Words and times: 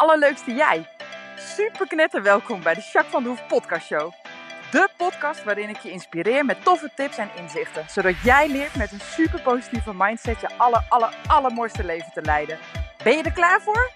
allerleukste 0.00 0.54
jij. 0.54 0.86
Super 1.36 1.86
knetter 1.86 2.22
welkom 2.22 2.62
bij 2.62 2.74
de 2.74 2.80
Jacques 2.80 3.12
van 3.12 3.22
de 3.22 3.28
Hoef 3.28 3.46
podcast 3.46 3.86
show. 3.86 4.12
De 4.70 4.88
podcast 4.96 5.44
waarin 5.44 5.68
ik 5.68 5.78
je 5.78 5.90
inspireer 5.90 6.44
met 6.44 6.64
toffe 6.64 6.90
tips 6.94 7.18
en 7.18 7.28
inzichten. 7.36 7.84
Zodat 7.88 8.14
jij 8.24 8.48
leert 8.48 8.76
met 8.76 8.92
een 8.92 9.00
super 9.00 9.40
positieve 9.40 9.92
mindset 9.96 10.40
je 10.40 10.48
aller, 10.56 10.84
aller, 10.88 11.14
allermooiste 11.26 11.84
leven 11.84 12.12
te 12.12 12.22
leiden. 12.22 12.58
Ben 13.04 13.16
je 13.16 13.22
er 13.22 13.32
klaar 13.32 13.60
voor? 13.60 13.90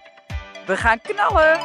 We 0.65 0.77
gaan 0.77 1.01
knallen! 1.01 1.59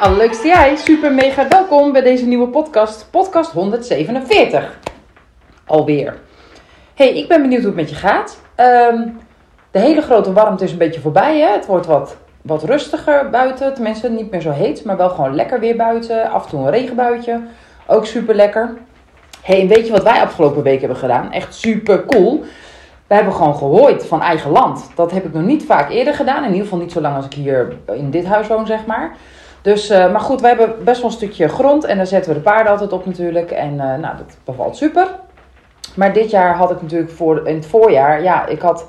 Allerleukste 0.00 0.46
jij, 0.46 0.76
super 0.76 1.12
mega 1.12 1.48
welkom 1.48 1.92
bij 1.92 2.02
deze 2.02 2.26
nieuwe 2.26 2.48
podcast, 2.48 3.10
podcast 3.10 3.52
147. 3.52 4.78
Alweer. 5.66 6.28
Hey, 7.00 7.16
ik 7.16 7.28
ben 7.28 7.42
benieuwd 7.42 7.60
hoe 7.60 7.70
het 7.70 7.80
met 7.80 7.90
je 7.90 7.96
gaat. 7.96 8.40
Ehm, 8.54 9.08
de 9.70 9.78
hele 9.78 10.02
grote 10.02 10.32
warmte 10.32 10.64
is 10.64 10.72
een 10.72 10.78
beetje 10.78 11.00
voorbij. 11.00 11.38
Hè? 11.38 11.52
Het 11.52 11.66
wordt 11.66 11.86
wat, 11.86 12.16
wat 12.42 12.62
rustiger 12.62 13.30
buiten. 13.30 13.74
Tenminste, 13.74 14.10
niet 14.10 14.30
meer 14.30 14.40
zo 14.40 14.50
heet, 14.50 14.84
maar 14.84 14.96
wel 14.96 15.08
gewoon 15.08 15.34
lekker 15.34 15.60
weer 15.60 15.76
buiten. 15.76 16.30
Af 16.30 16.44
en 16.44 16.50
toe 16.50 16.60
een 16.60 16.70
regenbuitje. 16.70 17.40
Ook 17.86 18.06
super 18.06 18.34
lekker. 18.34 18.76
Hey, 19.42 19.60
en 19.60 19.68
weet 19.68 19.86
je 19.86 19.92
wat 19.92 20.02
wij 20.02 20.20
afgelopen 20.20 20.62
week 20.62 20.80
hebben 20.80 20.98
gedaan? 20.98 21.32
Echt 21.32 21.54
super 21.54 22.04
cool. 22.04 22.44
We 23.06 23.14
hebben 23.14 23.32
gewoon 23.34 23.54
gehooid 23.54 24.06
van 24.06 24.22
eigen 24.22 24.50
land. 24.50 24.90
Dat 24.94 25.10
heb 25.10 25.24
ik 25.24 25.32
nog 25.32 25.44
niet 25.44 25.64
vaak 25.64 25.90
eerder 25.90 26.14
gedaan. 26.14 26.42
In 26.42 26.50
ieder 26.50 26.62
geval 26.62 26.78
niet 26.78 26.92
zo 26.92 27.00
lang 27.00 27.16
als 27.16 27.24
ik 27.24 27.32
hier 27.32 27.76
in 27.92 28.10
dit 28.10 28.26
huis 28.26 28.46
woon, 28.46 28.66
zeg 28.66 28.86
maar. 28.86 29.16
Dus, 29.62 29.90
uh, 29.90 30.12
maar 30.12 30.20
goed, 30.20 30.40
we 30.40 30.46
hebben 30.46 30.84
best 30.84 31.00
wel 31.00 31.10
een 31.10 31.16
stukje 31.16 31.48
grond. 31.48 31.84
En 31.84 31.96
daar 31.96 32.06
zetten 32.06 32.32
we 32.32 32.36
de 32.36 32.44
paarden 32.44 32.72
altijd 32.72 32.92
op 32.92 33.06
natuurlijk. 33.06 33.50
En 33.50 33.72
uh, 33.72 33.78
nou, 33.78 34.16
dat 34.16 34.36
bevalt 34.44 34.76
super. 34.76 35.08
Maar 35.94 36.12
dit 36.12 36.30
jaar 36.30 36.56
had 36.56 36.70
ik 36.70 36.82
natuurlijk 36.82 37.10
voor, 37.10 37.48
in 37.48 37.54
het 37.54 37.66
voorjaar, 37.66 38.22
ja, 38.22 38.46
ik 38.46 38.60
had 38.60 38.86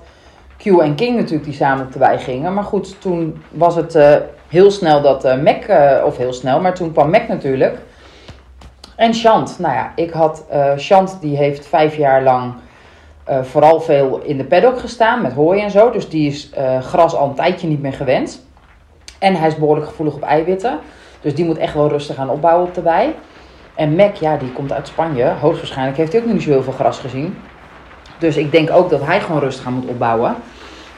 Q 0.57 0.66
en 0.66 0.95
King 0.95 1.16
natuurlijk 1.16 1.44
die 1.44 1.53
samen 1.53 1.85
op 1.85 1.94
de 1.94 1.99
wei 1.99 2.17
gingen. 2.17 2.53
Maar 2.53 2.63
goed, 2.63 3.02
toen 3.02 3.44
was 3.49 3.75
het 3.75 3.95
uh, 3.95 4.16
heel 4.47 4.71
snel 4.71 5.02
dat 5.02 5.25
uh, 5.25 5.41
Mac, 5.41 5.67
uh, 5.67 6.03
of 6.05 6.17
heel 6.17 6.33
snel, 6.33 6.61
maar 6.61 6.73
toen 6.73 6.91
kwam 6.91 7.09
Mac 7.09 7.27
natuurlijk. 7.27 7.77
En 8.95 9.13
Chant, 9.13 9.59
nou 9.59 9.73
ja, 9.73 9.91
ik 9.95 10.11
had, 10.11 10.45
Chant 10.75 11.17
die 11.22 11.38
heeft 11.38 11.67
vijf 11.67 11.95
jaar 11.95 12.23
lang 12.23 12.53
vooral 13.41 13.81
veel 13.81 14.22
in 14.23 14.38
de 14.38 14.44
paddock 14.44 14.79
gestaan 14.79 15.22
met 15.22 15.33
hooi 15.33 15.61
en 15.61 15.72
zo. 15.72 15.91
Dus 15.91 16.09
die 16.09 16.27
is 16.27 16.52
gras 16.81 17.16
al 17.16 17.27
een 17.27 17.35
tijdje 17.35 17.67
niet 17.67 17.81
meer 17.81 17.94
gewend. 17.94 18.45
En 19.19 19.35
hij 19.35 19.47
is 19.47 19.55
behoorlijk 19.55 19.88
gevoelig 19.88 20.13
op 20.13 20.22
eiwitten. 20.22 20.79
Dus 21.22 21.35
die 21.35 21.45
moet 21.45 21.57
echt 21.57 21.73
wel 21.73 21.89
rustig 21.89 22.16
gaan 22.16 22.29
opbouwen 22.29 22.67
op 22.67 22.73
de 22.73 22.81
wei. 22.81 23.16
En 23.75 23.95
Mac, 23.95 24.16
ja, 24.16 24.38
die 24.38 24.52
komt 24.52 24.73
uit 24.73 24.88
Spanje. 24.88 25.25
Hoogstwaarschijnlijk 25.39 25.97
heeft 25.97 26.11
hij 26.11 26.22
ook 26.22 26.27
niet 26.27 26.41
zo 26.41 26.50
heel 26.50 26.64
veel 26.64 26.73
gras 26.73 27.00
gezien. 27.00 27.38
Dus 28.17 28.38
ik 28.38 28.52
denk 28.52 28.72
ook 28.72 28.89
dat 28.89 29.05
hij 29.05 29.19
gewoon 29.22 29.41
rustig 29.41 29.66
aan 29.66 29.73
moet 29.73 29.89
opbouwen. 29.89 30.36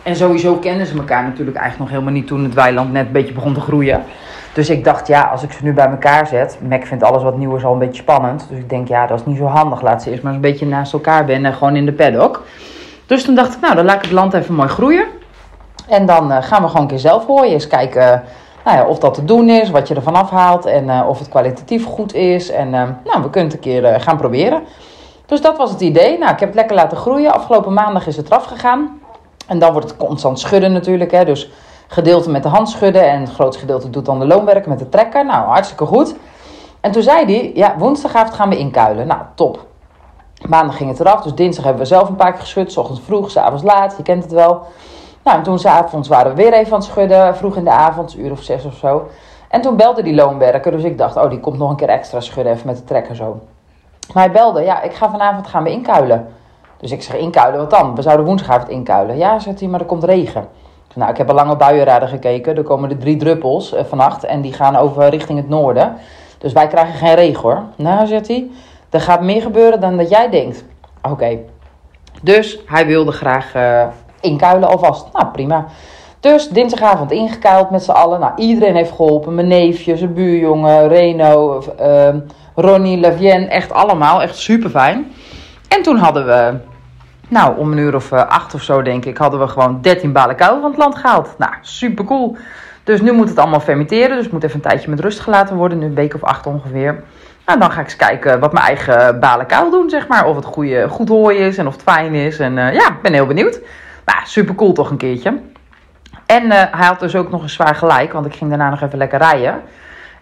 En 0.03 0.15
sowieso 0.15 0.55
kennen 0.55 0.85
ze 0.85 0.97
elkaar 0.97 1.23
natuurlijk 1.23 1.57
eigenlijk 1.57 1.89
nog 1.89 1.99
helemaal 1.99 2.19
niet 2.19 2.27
toen 2.27 2.43
het 2.43 2.53
weiland 2.53 2.91
net 2.91 3.05
een 3.05 3.11
beetje 3.11 3.33
begon 3.33 3.53
te 3.53 3.59
groeien. 3.59 4.03
Dus 4.53 4.69
ik 4.69 4.83
dacht, 4.83 5.07
ja, 5.07 5.21
als 5.21 5.43
ik 5.43 5.51
ze 5.51 5.63
nu 5.63 5.73
bij 5.73 5.87
elkaar 5.87 6.27
zet. 6.27 6.57
Mac 6.69 6.85
vindt 6.85 7.03
alles 7.03 7.23
wat 7.23 7.37
nieuw 7.37 7.55
is 7.55 7.63
al 7.63 7.73
een 7.73 7.79
beetje 7.79 8.01
spannend. 8.01 8.45
Dus 8.49 8.57
ik 8.57 8.69
denk, 8.69 8.87
ja, 8.87 9.07
dat 9.07 9.19
is 9.19 9.25
niet 9.25 9.37
zo 9.37 9.45
handig. 9.45 9.81
Laat 9.81 10.03
ze 10.03 10.09
eerst 10.09 10.23
maar 10.23 10.33
eens 10.33 10.43
een 10.43 10.51
beetje 10.51 10.65
naast 10.65 10.93
elkaar 10.93 11.25
binnen, 11.25 11.53
gewoon 11.53 11.75
in 11.75 11.85
de 11.85 11.91
paddock. 11.91 12.43
Dus 13.05 13.23
toen 13.23 13.35
dacht 13.35 13.53
ik, 13.53 13.59
nou, 13.61 13.75
dan 13.75 13.85
laat 13.85 13.95
ik 13.95 14.01
het 14.01 14.11
land 14.11 14.33
even 14.33 14.55
mooi 14.55 14.69
groeien. 14.69 15.05
En 15.87 16.05
dan 16.05 16.31
uh, 16.31 16.37
gaan 16.41 16.61
we 16.61 16.67
gewoon 16.67 16.81
een 16.81 16.87
keer 16.87 16.99
zelf 16.99 17.25
hooien. 17.25 17.53
Eens 17.53 17.67
kijken 17.67 18.23
nou 18.65 18.77
ja, 18.77 18.85
of 18.85 18.99
dat 18.99 19.13
te 19.13 19.25
doen 19.25 19.49
is, 19.49 19.69
wat 19.69 19.87
je 19.87 19.95
ervan 19.95 20.15
afhaalt 20.15 20.65
en 20.65 20.83
uh, 20.83 21.05
of 21.07 21.19
het 21.19 21.29
kwalitatief 21.29 21.85
goed 21.85 22.13
is. 22.13 22.49
En 22.49 22.67
uh, 22.67 22.73
nou, 23.03 23.21
we 23.21 23.29
kunnen 23.29 23.51
het 23.51 23.53
een 23.53 23.59
keer 23.59 24.01
gaan 24.01 24.17
proberen. 24.17 24.63
Dus 25.25 25.41
dat 25.41 25.57
was 25.57 25.71
het 25.71 25.81
idee. 25.81 26.17
Nou, 26.17 26.31
ik 26.31 26.39
heb 26.39 26.49
het 26.49 26.57
lekker 26.57 26.75
laten 26.75 26.97
groeien. 26.97 27.33
Afgelopen 27.33 27.73
maandag 27.73 28.07
is 28.07 28.17
het 28.17 28.27
eraf 28.27 28.45
gegaan. 28.45 28.99
En 29.47 29.59
dan 29.59 29.71
wordt 29.71 29.89
het 29.89 29.97
constant 29.97 30.39
schudden 30.39 30.71
natuurlijk. 30.71 31.11
Hè. 31.11 31.25
Dus 31.25 31.51
gedeelte 31.87 32.29
met 32.29 32.43
de 32.43 32.49
hand 32.49 32.69
schudden 32.69 33.09
en 33.09 33.19
het 33.21 33.33
grootste 33.33 33.59
gedeelte 33.59 33.89
doet 33.89 34.05
dan 34.05 34.19
de 34.19 34.25
loonwerk 34.25 34.65
met 34.65 34.79
de 34.79 34.89
trekker. 34.89 35.25
Nou, 35.25 35.47
hartstikke 35.47 35.85
goed. 35.85 36.15
En 36.81 36.91
toen 36.91 37.03
zei 37.03 37.25
hij, 37.25 37.51
ja, 37.53 37.75
woensdagavond 37.77 38.35
gaan 38.35 38.49
we 38.49 38.57
inkuilen. 38.57 39.07
Nou, 39.07 39.21
top. 39.35 39.65
Maandag 40.47 40.77
ging 40.77 40.89
het 40.89 40.99
eraf, 40.99 41.21
dus 41.21 41.35
dinsdag 41.35 41.63
hebben 41.63 41.81
we 41.81 41.87
zelf 41.87 42.09
een 42.09 42.15
paar 42.15 42.31
keer 42.31 42.41
geschud. 42.41 42.71
S 42.71 42.77
ochtends 42.77 43.01
vroeg, 43.05 43.31
s 43.31 43.37
avonds 43.37 43.63
laat, 43.63 43.93
je 43.97 44.03
kent 44.03 44.23
het 44.23 44.31
wel. 44.31 44.61
Nou, 45.23 45.37
en 45.37 45.43
toen 45.43 45.59
s'avonds 45.59 46.07
waren 46.07 46.35
we 46.35 46.41
weer 46.43 46.53
even 46.53 46.73
aan 46.73 46.79
het 46.79 46.87
schudden, 46.87 47.35
vroeg 47.35 47.55
in 47.55 47.63
de 47.63 47.69
avond, 47.69 48.17
uur 48.17 48.31
of 48.31 48.41
zes 48.41 48.65
of 48.65 48.75
zo. 48.75 49.07
En 49.49 49.61
toen 49.61 49.75
belde 49.75 50.03
die 50.03 50.15
loonwerker, 50.15 50.71
dus 50.71 50.83
ik 50.83 50.97
dacht, 50.97 51.17
oh, 51.17 51.29
die 51.29 51.39
komt 51.39 51.57
nog 51.57 51.69
een 51.69 51.75
keer 51.75 51.89
extra 51.89 52.19
schudden, 52.19 52.53
even 52.53 52.67
met 52.67 52.77
de 52.77 52.83
trekker 52.83 53.15
zo. 53.15 53.39
Maar 54.13 54.23
hij 54.23 54.31
belde, 54.31 54.61
ja, 54.61 54.81
ik 54.81 54.93
ga 54.93 55.09
vanavond 55.09 55.47
gaan 55.47 55.63
we 55.63 55.71
inkuilen. 55.71 56.27
Dus 56.77 56.91
ik 56.91 57.03
zeg, 57.03 57.15
inkuilen, 57.15 57.59
wat 57.59 57.69
dan? 57.69 57.95
We 57.95 58.01
zouden 58.01 58.25
woensdagavond 58.25 58.69
inkuilen. 58.69 59.17
Ja, 59.17 59.39
zegt 59.39 59.59
hij, 59.59 59.69
maar 59.69 59.79
er 59.79 59.85
komt 59.85 60.03
regen. 60.03 60.47
Nou, 60.95 61.11
ik 61.11 61.17
heb 61.17 61.29
al 61.29 61.35
lange 61.35 61.55
buienraden 61.55 62.09
gekeken. 62.09 62.57
Er 62.57 62.63
komen 62.63 62.89
er 62.89 62.97
drie 62.97 63.17
druppels 63.17 63.73
eh, 63.73 63.83
vannacht 63.83 64.23
en 64.23 64.41
die 64.41 64.53
gaan 64.53 64.75
over 64.75 65.09
richting 65.09 65.39
het 65.39 65.49
noorden. 65.49 65.95
Dus 66.37 66.53
wij 66.53 66.67
krijgen 66.67 66.93
geen 66.93 67.15
regen 67.15 67.41
hoor. 67.41 67.63
Nou, 67.75 68.07
zegt 68.07 68.27
hij, 68.27 68.51
er 68.89 69.01
gaat 69.01 69.21
meer 69.21 69.41
gebeuren 69.41 69.79
dan 69.79 69.97
dat 69.97 70.09
jij 70.09 70.29
denkt. 70.29 70.65
Oké. 71.01 71.37
Dus 72.21 72.59
hij 72.65 72.85
wilde 72.85 73.11
graag 73.11 73.55
uh, 73.55 73.87
inkuilen 74.23 74.69
alvast. 74.69 75.07
Nou, 75.13 75.25
prima. 75.25 75.65
Dus 76.19 76.49
dinsdagavond 76.49 77.11
ingekuild 77.11 77.69
met 77.69 77.83
z'n 77.83 77.91
allen. 77.91 78.19
Nou, 78.19 78.31
iedereen 78.35 78.75
heeft 78.75 78.91
geholpen. 78.91 79.35
Mijn 79.35 79.47
neefje, 79.47 79.97
zijn 79.97 80.13
buurjongen, 80.13 80.87
Reno, 80.87 81.63
uh, 81.81 82.07
Ronnie, 82.55 82.99
Lavienne. 82.99 83.47
Echt 83.47 83.71
allemaal. 83.71 84.21
Echt 84.21 84.37
super 84.37 84.69
fijn. 84.69 85.11
En 85.67 85.81
toen 85.81 85.97
hadden 85.97 86.25
we, 86.25 86.53
nou, 87.27 87.57
om 87.57 87.71
een 87.71 87.77
uur 87.77 87.95
of 87.95 88.11
uh, 88.11 88.27
acht 88.27 88.53
of 88.53 88.61
zo 88.61 88.81
denk 88.81 89.05
ik, 89.05 89.17
hadden 89.17 89.39
we 89.39 89.47
gewoon 89.47 89.81
13 89.81 90.11
balen 90.11 90.35
kou 90.35 90.61
van 90.61 90.69
het 90.69 90.79
land 90.79 90.95
gehaald. 90.95 91.35
Nou, 91.37 91.51
super 91.61 92.05
cool. 92.05 92.37
Dus 92.83 93.01
nu 93.01 93.11
moet 93.11 93.29
het 93.29 93.37
allemaal 93.37 93.59
fermenteren. 93.59 94.15
Dus 94.15 94.23
het 94.23 94.33
moet 94.33 94.43
even 94.43 94.55
een 94.55 94.69
tijdje 94.69 94.89
met 94.89 94.99
rust 94.99 95.19
gelaten 95.19 95.55
worden. 95.55 95.77
Nu 95.77 95.85
een 95.85 95.95
week 95.95 96.13
of 96.13 96.23
acht 96.23 96.47
ongeveer. 96.47 97.03
Nou, 97.45 97.59
dan 97.59 97.71
ga 97.71 97.79
ik 97.79 97.85
eens 97.85 97.95
kijken 97.95 98.39
wat 98.39 98.53
mijn 98.53 98.65
eigen 98.65 99.19
balen 99.19 99.45
kou 99.45 99.71
doen, 99.71 99.89
zeg 99.89 100.07
maar. 100.07 100.25
Of 100.25 100.35
het 100.35 100.45
goede, 100.45 100.87
goed 100.89 101.09
hooi 101.09 101.37
is 101.37 101.57
en 101.57 101.67
of 101.67 101.73
het 101.73 101.83
fijn 101.83 102.13
is. 102.13 102.39
En 102.39 102.57
uh, 102.57 102.73
ja, 102.73 102.87
ik 102.87 103.01
ben 103.01 103.13
heel 103.13 103.25
benieuwd. 103.25 103.59
Nou, 104.05 104.19
super 104.23 104.55
cool 104.55 104.73
toch 104.73 104.89
een 104.89 104.97
keertje. 104.97 105.39
En 106.25 106.43
uh, 106.43 106.49
hij 106.51 106.85
had 106.85 106.99
dus 106.99 107.15
ook 107.15 107.31
nog 107.31 107.41
een 107.41 107.49
zwaar 107.49 107.75
gelijk, 107.75 108.13
want 108.13 108.25
ik 108.25 108.35
ging 108.35 108.49
daarna 108.49 108.69
nog 108.69 108.81
even 108.81 108.97
lekker 108.97 109.19
rijden. 109.19 109.61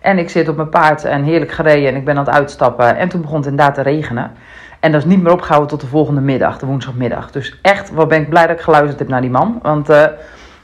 En 0.02 0.18
ik 0.18 0.30
zit 0.30 0.48
op 0.48 0.56
mijn 0.56 0.70
paard 0.70 1.06
en 1.06 1.24
heerlijk 1.24 1.52
gereden 1.52 1.90
en 1.90 1.96
ik 1.96 2.06
ben 2.06 2.18
aan 2.18 2.26
het 2.26 2.34
uitstappen. 2.34 2.98
En 2.98 3.10
toen 3.10 3.22
begon 3.22 3.38
het 3.38 3.46
inderdaad 3.46 3.76
te 3.76 3.82
regenen. 3.82 4.32
En 4.80 4.92
dat 4.92 5.02
is 5.02 5.08
niet 5.08 5.22
meer 5.22 5.32
opgehouden 5.32 5.70
tot 5.70 5.82
de 5.82 5.88
volgende 5.88 6.22
middag, 6.22 6.60
de 6.60 6.66
woensdagmiddag. 6.66 7.32
Dus 7.32 7.60
echt, 7.62 7.92
wat 7.92 8.08
ben 8.08 8.22
ik 8.22 8.30
blij 8.30 8.48
dat 8.48 8.56
ik 8.56 8.62
geluisterd 8.62 9.00
heb 9.00 9.08
naar 9.08 9.22
die 9.22 9.30
man. 9.30 9.60
Want 9.62 9.90
uh, 9.90 10.06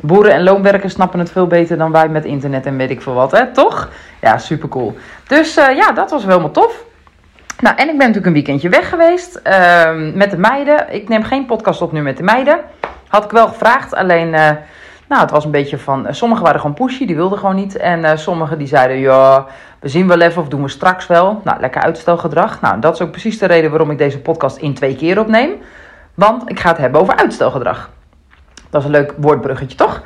boeren 0.01 0.33
en 0.33 0.43
loonwerkers 0.43 0.93
snappen 0.93 1.19
het 1.19 1.31
veel 1.31 1.47
beter 1.47 1.77
dan 1.77 1.91
wij 1.91 2.09
met 2.09 2.25
internet 2.25 2.65
en 2.65 2.77
weet 2.77 2.89
ik 2.89 3.01
veel 3.01 3.13
wat, 3.13 3.31
hè? 3.31 3.51
Toch? 3.51 3.89
Ja, 4.21 4.37
super 4.37 4.69
cool. 4.69 4.97
Dus 5.27 5.57
uh, 5.57 5.75
ja, 5.75 5.91
dat 5.91 6.11
was 6.11 6.21
wel 6.21 6.31
helemaal 6.31 6.53
tof. 6.53 6.83
Nou, 7.59 7.75
en 7.75 7.89
ik 7.89 7.97
ben 7.97 8.07
natuurlijk 8.07 8.25
een 8.25 8.33
weekendje 8.33 8.69
weg 8.69 8.89
geweest 8.89 9.41
uh, 9.43 10.13
met 10.13 10.31
de 10.31 10.37
meiden. 10.37 10.93
Ik 10.93 11.09
neem 11.09 11.23
geen 11.23 11.45
podcast 11.45 11.81
op 11.81 11.91
nu 11.91 12.01
met 12.01 12.17
de 12.17 12.23
meiden. 12.23 12.59
Had 13.07 13.23
ik 13.23 13.31
wel 13.31 13.47
gevraagd, 13.47 13.95
alleen... 13.95 14.33
Uh, 14.33 14.49
nou, 15.09 15.21
het 15.21 15.31
was 15.31 15.45
een 15.45 15.51
beetje 15.51 15.77
van. 15.77 16.07
Sommigen 16.09 16.43
waren 16.43 16.59
gewoon 16.59 16.75
pushy, 16.75 17.05
die 17.05 17.15
wilden 17.15 17.39
gewoon 17.39 17.55
niet. 17.55 17.77
En 17.77 17.99
uh, 17.99 18.11
sommigen 18.15 18.57
die 18.57 18.67
zeiden: 18.67 18.97
ja, 18.97 19.45
we 19.79 19.87
zien 19.87 20.07
wel 20.07 20.21
even 20.21 20.41
of 20.41 20.47
doen 20.47 20.61
we 20.61 20.69
straks 20.69 21.07
wel. 21.07 21.41
Nou, 21.43 21.59
lekker 21.59 21.81
uitstelgedrag. 21.81 22.61
Nou, 22.61 22.79
dat 22.79 22.93
is 22.93 23.01
ook 23.01 23.11
precies 23.11 23.37
de 23.39 23.45
reden 23.45 23.69
waarom 23.69 23.91
ik 23.91 23.97
deze 23.97 24.19
podcast 24.19 24.57
in 24.57 24.73
twee 24.73 24.95
keer 24.95 25.19
opneem. 25.19 25.51
Want 26.13 26.49
ik 26.49 26.59
ga 26.59 26.69
het 26.69 26.77
hebben 26.77 27.01
over 27.01 27.15
uitstelgedrag. 27.15 27.89
Dat 28.69 28.81
is 28.81 28.87
een 28.87 28.93
leuk 28.93 29.13
woordbruggetje, 29.17 29.77
toch? 29.77 30.01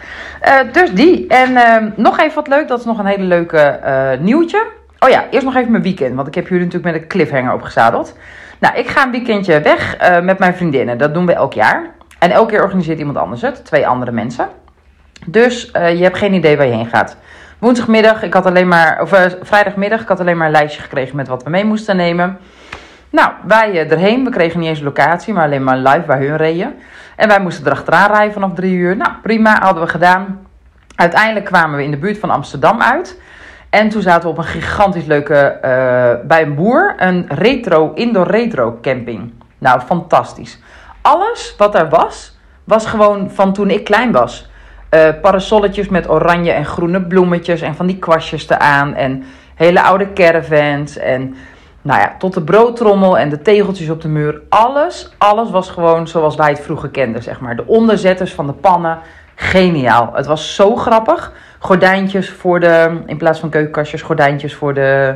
Dus 0.72 0.94
die. 0.94 1.28
En 1.28 1.51
uh, 1.51 1.75
nog 1.95 2.19
even 2.19 2.35
wat 2.35 2.47
leuk, 2.47 2.67
dat 2.67 2.79
is 2.79 2.85
nog 2.85 3.00
een 3.00 3.06
hele 3.06 3.23
leuke 3.23 3.79
nieuwtje. 4.19 4.66
Oh 5.00 5.09
ja, 5.09 5.25
eerst 5.29 5.46
nog 5.46 5.55
even 5.55 5.72
mijn 5.72 5.84
weekend, 5.84 6.16
want 6.16 6.28
ik 6.28 6.35
heb 6.35 6.47
jullie 6.47 6.64
natuurlijk 6.66 6.93
met 6.93 7.02
een 7.02 7.08
cliffhanger 7.08 7.53
opgezadeld. 7.53 8.17
Nou, 8.59 8.75
ik 8.75 8.87
ga 8.87 9.05
een 9.05 9.11
weekendje 9.11 9.61
weg 9.61 9.97
met 10.23 10.40
mijn 10.40 10.55
vriendinnen. 10.55 10.97
Dat 10.97 11.14
doen 11.14 11.25
we 11.25 11.34
elk 11.34 11.53
jaar. 11.53 11.90
En 12.22 12.32
elke 12.32 12.52
keer 12.52 12.64
organiseert 12.64 13.00
iemand 13.00 13.18
anders 13.18 13.41
het, 13.41 13.66
twee 13.66 13.88
andere 13.88 14.12
mensen. 14.12 14.50
Dus 15.26 15.72
uh, 15.76 15.97
je 15.97 16.03
hebt 16.03 16.18
geen 16.18 16.34
idee 16.34 16.58
waar 16.58 16.66
je 16.66 16.73
heen 16.73 16.85
gaat. 16.85 17.18
Woensdagmiddag, 17.59 18.23
ik 18.23 18.34
had 18.34 18.46
alleen 18.46 18.68
maar, 18.68 19.02
of 19.02 19.14
uh, 19.14 19.20
vrijdagmiddag, 19.41 20.02
ik 20.02 20.08
had 20.08 20.20
alleen 20.20 20.38
maar 20.38 20.46
een 20.46 20.52
lijstje 20.52 20.82
gekregen 20.82 21.16
met 21.16 21.28
wat 21.28 21.44
we 21.44 21.50
mee 21.50 21.66
moesten 21.66 21.96
nemen. 21.96 22.38
Nou, 23.09 23.32
wij 23.47 23.72
uh, 23.72 23.91
erheen, 23.91 24.23
we 24.23 24.29
kregen 24.29 24.59
niet 24.59 24.70
eens 24.70 24.78
een 24.78 24.85
locatie, 24.85 25.34
maar 25.34 25.44
alleen 25.44 25.64
maar 25.64 25.78
live 25.78 26.06
waar 26.06 26.20
hun 26.20 26.38
reden. 26.38 26.76
En 27.16 27.28
wij 27.28 27.40
moesten 27.40 27.66
erachteraan 27.66 28.12
rijden 28.12 28.34
vanaf 28.34 28.53
drie 28.53 28.73
uur. 28.73 28.97
Nou, 28.97 29.12
prima, 29.22 29.59
hadden 29.62 29.84
we 29.84 29.90
gedaan. 29.90 30.47
Uiteindelijk 30.96 31.46
kwamen 31.46 31.78
we 31.78 31.84
in 31.84 31.91
de 31.91 31.97
buurt 31.97 32.20
van 32.20 32.29
Amsterdam 32.29 32.82
uit. 32.82 33.22
En 33.70 33.90
toen 33.90 34.02
zaten 34.02 34.23
we 34.23 34.29
op 34.29 34.38
een 34.38 34.44
gigantisch 34.44 35.06
leuke, 35.06 35.58
bij 36.28 36.41
een 36.41 36.56
boer, 36.56 36.94
een 36.97 37.26
retro, 37.28 37.91
indoor 37.94 38.28
retro 38.28 38.78
camping. 38.82 39.34
Nou, 39.58 39.82
fantastisch. 39.82 40.59
Alles 41.01 41.55
wat 41.57 41.75
er 41.75 41.89
was, 41.89 42.37
was 42.63 42.85
gewoon 42.85 43.31
van 43.31 43.53
toen 43.53 43.69
ik 43.69 43.83
klein 43.83 44.11
was. 44.11 44.49
Uh, 44.91 45.09
parasolletjes 45.21 45.89
met 45.89 46.09
oranje 46.09 46.51
en 46.51 46.65
groene 46.65 47.01
bloemetjes 47.01 47.61
en 47.61 47.75
van 47.75 47.85
die 47.85 47.97
kwastjes 47.97 48.49
eraan. 48.49 48.95
En 48.95 49.23
hele 49.55 49.81
oude 49.81 50.13
caravans. 50.13 50.97
En 50.97 51.35
nou 51.81 51.99
ja, 51.99 52.15
tot 52.17 52.33
de 52.33 52.41
broodtrommel 52.41 53.17
en 53.17 53.29
de 53.29 53.41
tegeltjes 53.41 53.89
op 53.89 54.01
de 54.01 54.07
muur. 54.07 54.41
Alles, 54.49 55.13
alles 55.17 55.49
was 55.49 55.69
gewoon 55.69 56.07
zoals 56.07 56.35
wij 56.35 56.49
het 56.49 56.59
vroeger 56.59 56.89
kenden, 56.89 57.23
zeg 57.23 57.39
maar. 57.39 57.55
De 57.55 57.67
onderzetters 57.67 58.33
van 58.33 58.47
de 58.47 58.53
pannen, 58.53 58.99
geniaal. 59.35 60.09
Het 60.13 60.25
was 60.25 60.55
zo 60.55 60.75
grappig. 60.75 61.33
Gordijntjes 61.59 62.29
voor 62.29 62.59
de, 62.59 63.01
in 63.05 63.17
plaats 63.17 63.39
van 63.39 63.49
keukenkastjes, 63.49 64.01
gordijntjes 64.01 64.55
voor 64.55 64.73
de, 64.73 65.15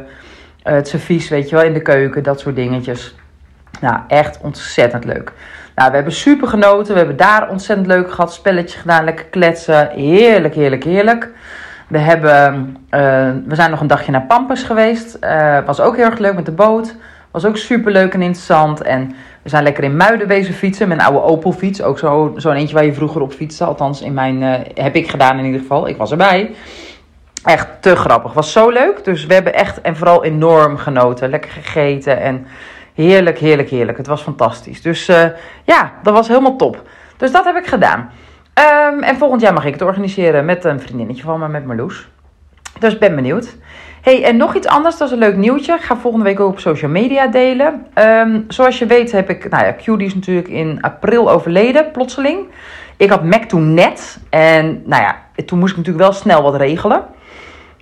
uh, 0.64 0.74
het 0.74 0.88
servies, 0.88 1.30
weet 1.30 1.50
je 1.50 1.56
wel, 1.56 1.66
in 1.66 1.74
de 1.74 1.82
keuken, 1.82 2.24
dat 2.24 2.40
soort 2.40 2.56
dingetjes. 2.56 3.16
Nou, 3.82 4.00
echt 4.08 4.40
ontzettend 4.42 5.06
leuk. 5.06 5.34
Nou, 5.76 5.90
we 5.90 5.96
hebben 5.96 6.14
super 6.14 6.48
genoten. 6.48 6.94
We 6.94 7.00
hebben 7.00 7.18
daar 7.18 7.50
ontzettend 7.50 7.88
leuk 7.88 8.12
gehad. 8.12 8.34
Spelletje 8.34 8.80
gedaan, 8.80 9.04
lekker 9.04 9.26
kletsen. 9.26 9.90
Heerlijk, 9.90 10.56
heerlijk, 10.56 10.84
heerlijk. 10.84 11.30
We, 11.88 11.98
hebben, 11.98 12.78
uh, 12.92 13.00
we 13.46 13.56
zijn 13.56 13.70
nog 13.70 13.80
een 13.82 13.88
dagje 13.88 14.12
naar 14.12 14.26
Pampus 14.26 14.64
geweest. 14.64 15.18
Uh, 15.22 15.58
was 15.66 15.80
ook 15.80 15.96
heel 15.96 16.06
erg 16.06 16.20
leuk 16.20 16.36
met 16.36 16.46
de 16.46 16.52
boot. 16.52 16.96
Was 17.32 17.46
ook 17.46 17.58
super 17.58 17.92
leuk 17.92 18.14
en 18.14 18.22
interessant. 18.22 18.82
En 18.82 19.16
we 19.42 19.50
zijn 19.50 19.64
lekker 19.64 19.84
in 19.84 19.98
Muiden 19.98 20.28
wezen 20.28 20.54
fietsen 20.54 20.88
met 20.88 20.98
een 20.98 21.06
oude 21.06 21.22
Opel 21.22 21.52
fiets. 21.52 21.82
Ook 21.82 22.00
zo'n 22.00 22.34
zo 22.38 22.52
eentje 22.52 22.76
waar 22.76 22.86
je 22.86 22.94
vroeger 22.94 23.22
op 23.22 23.34
fietste. 23.34 23.64
Althans, 23.64 24.02
in 24.02 24.14
mijn, 24.14 24.42
uh, 24.42 24.54
heb 24.74 24.96
ik 24.96 25.10
gedaan 25.10 25.40
in 25.40 25.46
ieder 25.46 25.62
geval. 25.62 25.88
Ik 25.88 25.98
was 25.98 26.12
erbij. 26.12 26.56
Echt 27.44 27.68
te 27.80 27.96
grappig. 27.96 28.34
Was 28.34 28.52
zo 28.52 28.70
leuk. 28.70 29.04
Dus 29.04 29.26
we 29.26 29.34
hebben 29.34 29.54
echt 29.54 29.82
en 29.82 29.96
vooral 29.96 30.24
enorm 30.24 30.78
genoten. 30.78 31.30
Lekker 31.30 31.52
gegeten 31.52 32.22
en 32.22 32.48
heerlijk, 32.96 33.38
heerlijk, 33.38 33.70
heerlijk. 33.70 33.98
Het 33.98 34.08
was 34.08 34.22
fantastisch. 34.22 34.82
Dus 34.82 35.10
uh, 35.10 35.24
ja, 35.64 35.92
dat 36.04 36.14
was 36.14 36.28
helemaal 36.28 36.56
top. 36.56 36.82
Dus 37.18 37.32
dat 37.32 37.46
heb 37.46 37.56
ik 37.56 37.68
gedaan. 37.68 38.10
Um, 38.94 39.04
en 39.04 39.18
volgend 39.18 39.42
jaar 39.42 39.54
mag 39.54 39.66
ik 39.66 39.74
het 39.74 39.82
organiseren 39.82 40.46
met 40.46 40.64
een 40.64 40.80
vriendinnetje 40.80 41.24
van 41.24 41.40
me, 41.40 41.48
met 41.48 41.66
Marloes. 41.66 42.08
Dus 42.80 42.98
ben 42.98 43.16
benieuwd. 43.16 43.56
Hey, 44.02 44.24
en 44.24 44.38
nog 44.38 44.56
iets 44.56 44.68
anders, 44.68 44.98
dat 44.98 45.08
is 45.08 45.14
een 45.14 45.20
leuk 45.20 45.36
nieuwtje. 45.36 45.74
Ik 45.74 45.82
ga 45.82 45.98
volgende 45.98 46.26
week 46.26 46.40
ook 46.40 46.52
op 46.52 46.60
social 46.60 46.92
media 46.92 47.28
delen. 47.28 47.86
Um, 47.96 48.46
zoals 48.48 48.80
je 48.80 48.86
weet 48.86 49.12
heb 49.12 49.30
ik, 49.30 49.50
nou 49.50 49.66
ja, 49.66 49.72
Q 49.72 49.86
die 49.86 50.08
is 50.08 50.16
natuurlijk 50.16 50.48
in 50.48 50.78
april 50.82 51.32
overleden, 51.32 51.92
plotseling. 51.92 52.40
Ik 52.98 53.10
had 53.10 53.24
Mac 53.24 53.44
toen 53.44 53.74
net. 53.74 54.20
En 54.30 54.82
nou 54.86 55.02
ja, 55.02 55.22
toen 55.46 55.60
moest 55.60 55.72
ik 55.72 55.78
natuurlijk 55.78 56.06
wel 56.06 56.14
snel 56.14 56.42
wat 56.42 56.56
regelen. 56.56 57.04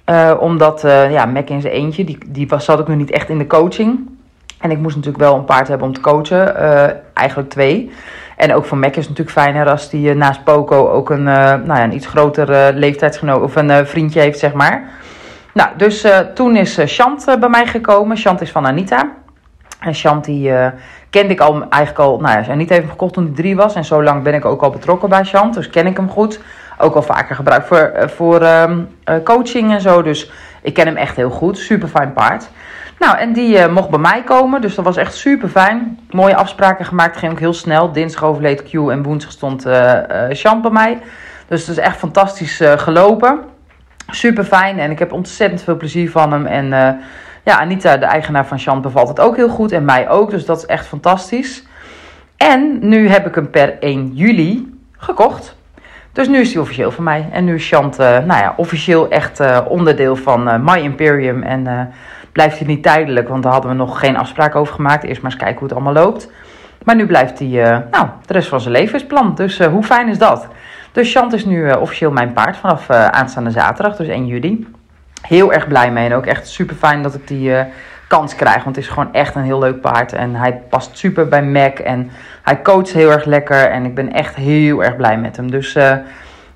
Uh, 0.10 0.34
omdat, 0.40 0.86
uh, 0.86 1.12
ja, 1.12 1.26
Mac 1.26 1.50
in 1.50 1.62
zijn 1.62 1.74
eentje, 1.74 2.04
die, 2.04 2.18
die 2.28 2.48
was, 2.48 2.66
zat 2.66 2.80
ook 2.80 2.88
nog 2.88 2.98
niet 2.98 3.12
echt 3.12 3.30
in 3.30 3.38
de 3.38 3.48
coaching. 3.48 4.10
En 4.64 4.72
ik 4.72 4.78
moest 4.78 4.96
natuurlijk 4.96 5.24
wel 5.24 5.36
een 5.36 5.46
paard 5.46 5.68
hebben 5.68 5.88
om 5.88 5.94
te 5.94 6.02
coachen. 6.02 6.56
Uh, 6.58 6.90
eigenlijk 7.14 7.50
twee. 7.50 7.92
En 8.38 8.54
ook 8.54 8.66
voor 8.66 8.78
Mac 8.78 8.90
is 8.90 9.08
het 9.08 9.18
natuurlijk 9.18 9.38
fijner 9.38 9.70
als 9.70 9.90
die 9.90 10.10
uh, 10.10 10.16
naast 10.16 10.44
Poco 10.44 10.90
ook 10.90 11.10
een, 11.10 11.20
uh, 11.20 11.26
nou 11.26 11.66
ja, 11.66 11.84
een 11.84 11.94
iets 11.94 12.08
groter 12.08 12.74
leeftijdsgenoot 12.74 13.42
of 13.42 13.56
een 13.56 13.88
vriendje 13.88 14.20
heeft, 14.20 14.40
zeg 14.40 14.54
maar. 14.54 14.90
Nou, 15.54 15.70
dus 15.78 16.08
toen 16.34 16.56
is 16.56 16.80
Chant 16.86 17.26
bij 17.40 17.50
mij 17.50 17.66
gekomen. 17.66 18.18
Chant 18.18 18.42
is 18.42 18.52
van 18.52 18.66
Anita. 18.66 19.12
En 19.80 19.94
Chant 19.94 20.26
die 20.26 20.52
kende 21.10 21.34
ik 21.34 21.40
al 21.40 21.66
eigenlijk 21.70 22.00
al, 22.00 22.20
nou 22.20 22.42
ja, 22.42 22.52
Anita 22.52 22.74
heeft 22.74 22.86
hem 22.86 22.90
gekocht 22.90 23.14
toen 23.14 23.24
hij 23.24 23.34
drie 23.34 23.56
was. 23.56 23.76
En 23.76 23.86
zo 23.86 24.04
lang 24.04 24.24
ben 24.24 24.34
ik 24.34 24.46
ook 24.46 24.62
al 24.62 24.70
betrokken 24.70 25.10
bij 25.10 25.24
Chant, 25.24 25.54
dus 25.54 25.70
ken 25.70 25.88
ik 25.88 25.98
hem 25.98 26.10
goed. 26.10 26.40
Ook 26.78 26.96
al 26.96 27.02
vaker 27.02 27.36
gebruikt 27.36 27.68
voor, 27.68 27.92
voor 27.96 28.42
um, 28.42 28.90
coaching 29.24 29.72
en 29.72 29.82
zo. 29.82 30.02
Dus 30.02 30.32
ik 30.62 30.74
ken 30.74 30.86
hem 30.86 30.98
echt 30.98 31.16
heel 31.16 31.30
goed. 31.30 31.58
Super 31.58 31.88
fijn 31.88 32.14
paard. 32.14 32.50
Nou, 33.04 33.18
en 33.18 33.34
die 33.34 33.58
uh, 33.58 33.68
mocht 33.68 33.90
bij 33.90 34.00
mij 34.00 34.24
komen, 34.24 34.62
dus 34.62 34.76
dat 34.76 34.86
was 34.86 34.98
echt 34.98 35.16
super 35.16 35.50
fijn. 35.50 36.00
Mooie 36.10 36.36
afspraken 36.36 36.86
gemaakt, 36.86 37.18
ging 37.18 37.32
ook 37.32 37.40
heel 37.40 37.54
snel. 37.54 37.92
Dinsdag 37.92 38.24
overleed 38.24 38.64
Q 38.64 38.74
en 38.74 39.04
woensdag 39.04 39.32
stond 39.32 39.66
uh, 39.66 39.74
uh, 39.74 40.26
Champ 40.30 40.62
bij 40.62 40.72
mij. 40.72 41.00
Dus 41.48 41.68
het 41.68 41.78
is 41.78 41.84
echt 41.84 41.98
fantastisch 41.98 42.62
gelopen. 42.76 43.40
Super 44.08 44.44
fijn 44.44 44.80
en 44.80 44.92
ik 44.92 45.00
heb 45.00 45.12
ontzettend 45.12 45.64
veel 45.64 45.78
plezier 45.78 46.12
van 46.12 46.32
hem. 46.32 46.46
En 46.46 46.68
ja, 47.44 47.60
Anita, 47.60 47.98
de 47.98 48.06
eigenaar 48.06 48.46
van 48.46 48.60
Champ, 48.60 48.84
bevalt 48.84 49.08
het 49.08 49.20
ook 49.20 49.36
heel 49.36 49.50
goed 49.50 49.72
en 49.72 49.86
mij 49.86 50.10
ook. 50.10 50.30
Dus 50.30 50.46
dat 50.46 50.58
is 50.58 50.66
echt 50.66 50.86
fantastisch. 50.86 51.64
En 52.38 52.78
nu 52.82 53.10
heb 53.10 53.28
ik 53.28 53.36
hem 53.36 53.50
per 53.50 53.80
1 53.80 54.12
juli 54.14 54.78
gekocht. 54.98 55.56
Dus 56.12 56.28
nu 56.28 56.40
is 56.40 56.54
hij 56.54 56.62
officieel 56.62 56.92
van 56.92 57.04
mij. 57.04 57.30
En 57.32 57.46
nu 57.46 57.56
is 57.56 57.68
Chant, 57.68 57.98
nou 57.98 58.26
ja, 58.26 58.54
officieel 58.58 59.10
echt 59.10 59.42
onderdeel 59.68 60.16
van 60.16 60.64
My 60.64 60.78
Imperium. 60.78 61.44
En 61.44 61.92
blijft 62.34 62.58
hij 62.58 62.68
niet 62.68 62.84
tijdelijk, 62.84 63.28
want 63.28 63.44
daar 63.44 63.52
hadden 63.52 63.72
we 63.72 63.78
nog 63.78 64.00
geen 64.00 64.18
afspraak 64.18 64.56
over 64.56 64.74
gemaakt. 64.74 65.04
Eerst 65.04 65.22
maar 65.22 65.32
eens 65.32 65.40
kijken 65.40 65.60
hoe 65.60 65.68
het 65.68 65.78
allemaal 65.78 66.04
loopt. 66.04 66.32
Maar 66.84 66.96
nu 66.96 67.06
blijft 67.06 67.40
hij, 67.40 67.48
uh, 67.48 67.78
nou, 67.92 68.08
de 68.26 68.34
rest 68.34 68.48
van 68.48 68.62
zijn 68.62 68.74
leven 68.74 68.96
is 68.96 69.06
plan. 69.06 69.36
Dus 69.36 69.60
uh, 69.60 69.68
hoe 69.68 69.84
fijn 69.84 70.08
is 70.08 70.18
dat? 70.18 70.48
Dus 70.92 71.12
Chant 71.12 71.34
is 71.34 71.46
nu 71.46 71.66
uh, 71.66 71.82
officieel 71.82 72.12
mijn 72.12 72.34
paard 72.34 72.58
vanaf 72.58 72.90
aanstaande 72.90 73.52
zaterdag, 73.52 73.96
dus 73.96 74.08
1 74.08 74.28
juli. 74.28 74.68
Heel 75.22 75.54
erg 75.54 75.68
blij 75.68 75.92
mee 75.92 76.06
en 76.06 76.14
ook 76.14 76.26
echt 76.26 76.48
super 76.48 76.76
fijn 76.76 77.02
dat 77.02 77.14
ik 77.14 77.28
die 77.28 77.56
kans 78.08 78.36
krijg. 78.36 78.64
Want 78.64 78.76
het 78.76 78.86
is 78.86 78.92
gewoon 78.92 79.14
echt 79.14 79.36
een 79.36 79.44
heel 79.44 79.60
leuk 79.60 79.82
paard. 79.82 80.14
En 80.14 80.36
hij 80.36 80.62
past 80.70 80.98
super 80.98 81.28
bij 81.28 81.44
Mac 81.44 81.80
en 81.80 82.12
hij 82.42 82.62
coacht 82.62 82.94
heel 82.94 83.12
erg 83.12 83.26
lekker. 83.26 83.70
En 83.70 83.86
ik 83.86 83.96
ben 83.96 84.14
echt 84.14 84.36
heel 84.36 84.84
erg 84.84 84.96
blij 84.96 85.18
met 85.18 85.38
hem. 85.38 85.52
Dus 85.52 85.78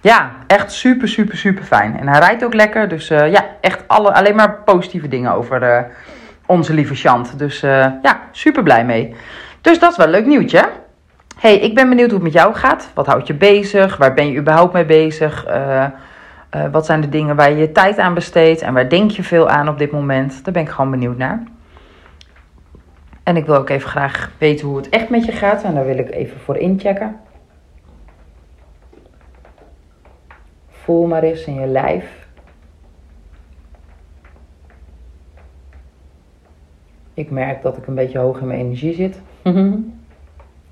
ja, 0.02 0.32
echt 0.48 0.72
super, 0.72 1.08
super, 1.08 1.38
super 1.38 1.64
fijn. 1.64 2.00
En 2.00 2.08
hij 2.08 2.20
rijdt 2.20 2.44
ook 2.44 2.54
lekker. 2.54 2.88
Dus 2.88 3.12
uh, 3.12 3.32
ja, 3.32 3.46
echt 3.62 3.84
alle, 3.88 4.14
alleen 4.14 4.36
maar 4.36 4.62
positieve 4.66 5.08
dingen 5.08 5.32
over 5.32 5.64
uh, 5.64 5.80
onze 6.46 6.74
lieve 6.74 6.96
Chant. 6.96 7.40
Dus 7.40 7.64
uh, 7.64 7.86
ja, 8.02 8.20
super 8.32 8.64
blij 8.64 8.86
mee. 8.86 9.16
Dus 9.62 9.80
dat 9.80 9.92
is 9.92 9.98
wel 9.98 10.06
een 10.06 10.12
leuk 10.12 10.26
nieuwtje. 10.26 10.70
hey, 11.40 11.58
ik 11.60 11.76
ben 11.76 11.90
benieuwd 11.90 12.10
hoe 12.10 12.20
het 12.20 12.34
met 12.34 12.42
jou 12.42 12.54
gaat. 12.54 12.90
Wat 12.94 13.06
houdt 13.06 13.28
je 13.28 13.34
bezig? 13.34 13.98
Waar 13.98 14.14
ben 14.14 14.32
je 14.32 14.40
überhaupt 14.40 14.74
mee 14.74 14.86
bezig? 14.86 15.46
wat 16.72 16.86
zijn 16.86 17.02
de 17.02 17.10
dingen 17.10 17.36
waar 17.36 17.50
je 17.50 17.58
je 17.58 17.72
tijd 17.72 17.98
aan 17.98 18.14
besteedt? 18.14 18.62
En 18.62 18.74
waar 18.74 18.90
denk 18.90 19.12
je 19.12 19.24
veel 19.24 19.50
aan 19.50 19.70
op 19.70 19.78
dit 19.78 19.92
moment? 19.92 20.44
Daar 20.44 20.54
ben 20.54 20.64
ik 20.64 20.70
gewoon 20.70 20.92
benieuwd 20.92 21.18
naar. 21.18 21.44
En 23.24 23.38
ik 23.38 23.46
wil 23.46 23.56
ook 23.56 23.70
even 23.70 23.90
graag 23.90 24.32
weten 24.38 24.68
hoe 24.68 24.78
het 24.78 24.90
echt 24.90 25.10
met 25.10 25.26
je 25.26 25.32
gaat. 25.32 25.64
En 25.64 25.74
daar 25.74 25.86
wil 25.86 25.98
ik 25.98 26.12
even 26.12 26.40
voor 26.40 26.58
inchecken. 26.58 27.16
Voel 30.88 31.08
maar 31.08 31.24
eens 31.24 31.46
in 31.46 31.54
je 31.54 31.66
lijf. 31.68 32.28
Ik 37.14 37.32
merk 37.32 37.62
dat 37.62 37.78
ik 37.78 37.88
een 37.88 37.96
beetje 37.96 38.20
hoog 38.20 38.40
in 38.40 38.48
mijn 38.48 38.60
energie 38.60 38.94
zit. 38.94 39.22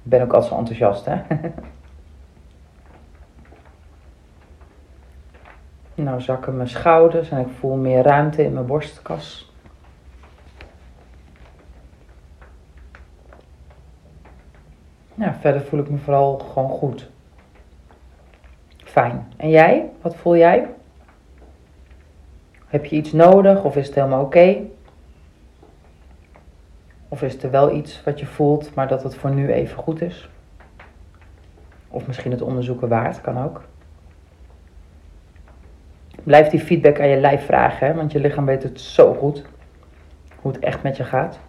ik 0.03 0.11
ben 0.11 0.21
ook 0.21 0.33
altijd 0.33 0.51
zo 0.51 0.57
enthousiast, 0.57 1.05
hè? 1.05 1.21
nou 6.03 6.21
zakken 6.21 6.55
mijn 6.55 6.69
schouders 6.69 7.29
en 7.29 7.39
ik 7.39 7.49
voel 7.59 7.75
meer 7.75 8.03
ruimte 8.03 8.43
in 8.43 8.53
mijn 8.53 8.65
borstkas. 8.65 9.53
Nou, 15.13 15.33
verder 15.39 15.61
voel 15.61 15.79
ik 15.79 15.89
me 15.89 15.97
vooral 15.97 16.37
gewoon 16.37 16.69
goed. 16.69 17.13
Fijn. 18.95 19.27
En 19.37 19.49
jij? 19.49 19.89
Wat 20.01 20.15
voel 20.15 20.37
jij? 20.37 20.67
Heb 22.67 22.85
je 22.85 22.95
iets 22.95 23.11
nodig 23.11 23.63
of 23.63 23.75
is 23.75 23.85
het 23.85 23.95
helemaal 23.95 24.23
oké? 24.23 24.57
Of 27.09 27.21
is 27.21 27.43
er 27.43 27.51
wel 27.51 27.75
iets 27.75 28.03
wat 28.03 28.19
je 28.19 28.25
voelt, 28.25 28.75
maar 28.75 28.87
dat 28.87 29.03
het 29.03 29.15
voor 29.15 29.29
nu 29.29 29.51
even 29.51 29.77
goed 29.77 30.01
is? 30.01 30.29
Of 31.87 32.07
misschien 32.07 32.31
het 32.31 32.41
onderzoeken 32.41 32.87
waard, 32.87 33.21
kan 33.21 33.43
ook. 33.43 33.63
Blijf 36.23 36.47
die 36.47 36.59
feedback 36.59 36.99
aan 36.99 37.07
je 37.07 37.19
lijf 37.19 37.45
vragen, 37.45 37.87
hè? 37.87 37.93
want 37.93 38.11
je 38.11 38.19
lichaam 38.19 38.45
weet 38.45 38.63
het 38.63 38.81
zo 38.81 39.13
goed. 39.13 39.45
Hoe 40.41 40.51
het 40.51 40.61
echt 40.61 40.83
met 40.83 40.97
je 40.97 41.03
gaat. 41.03 41.39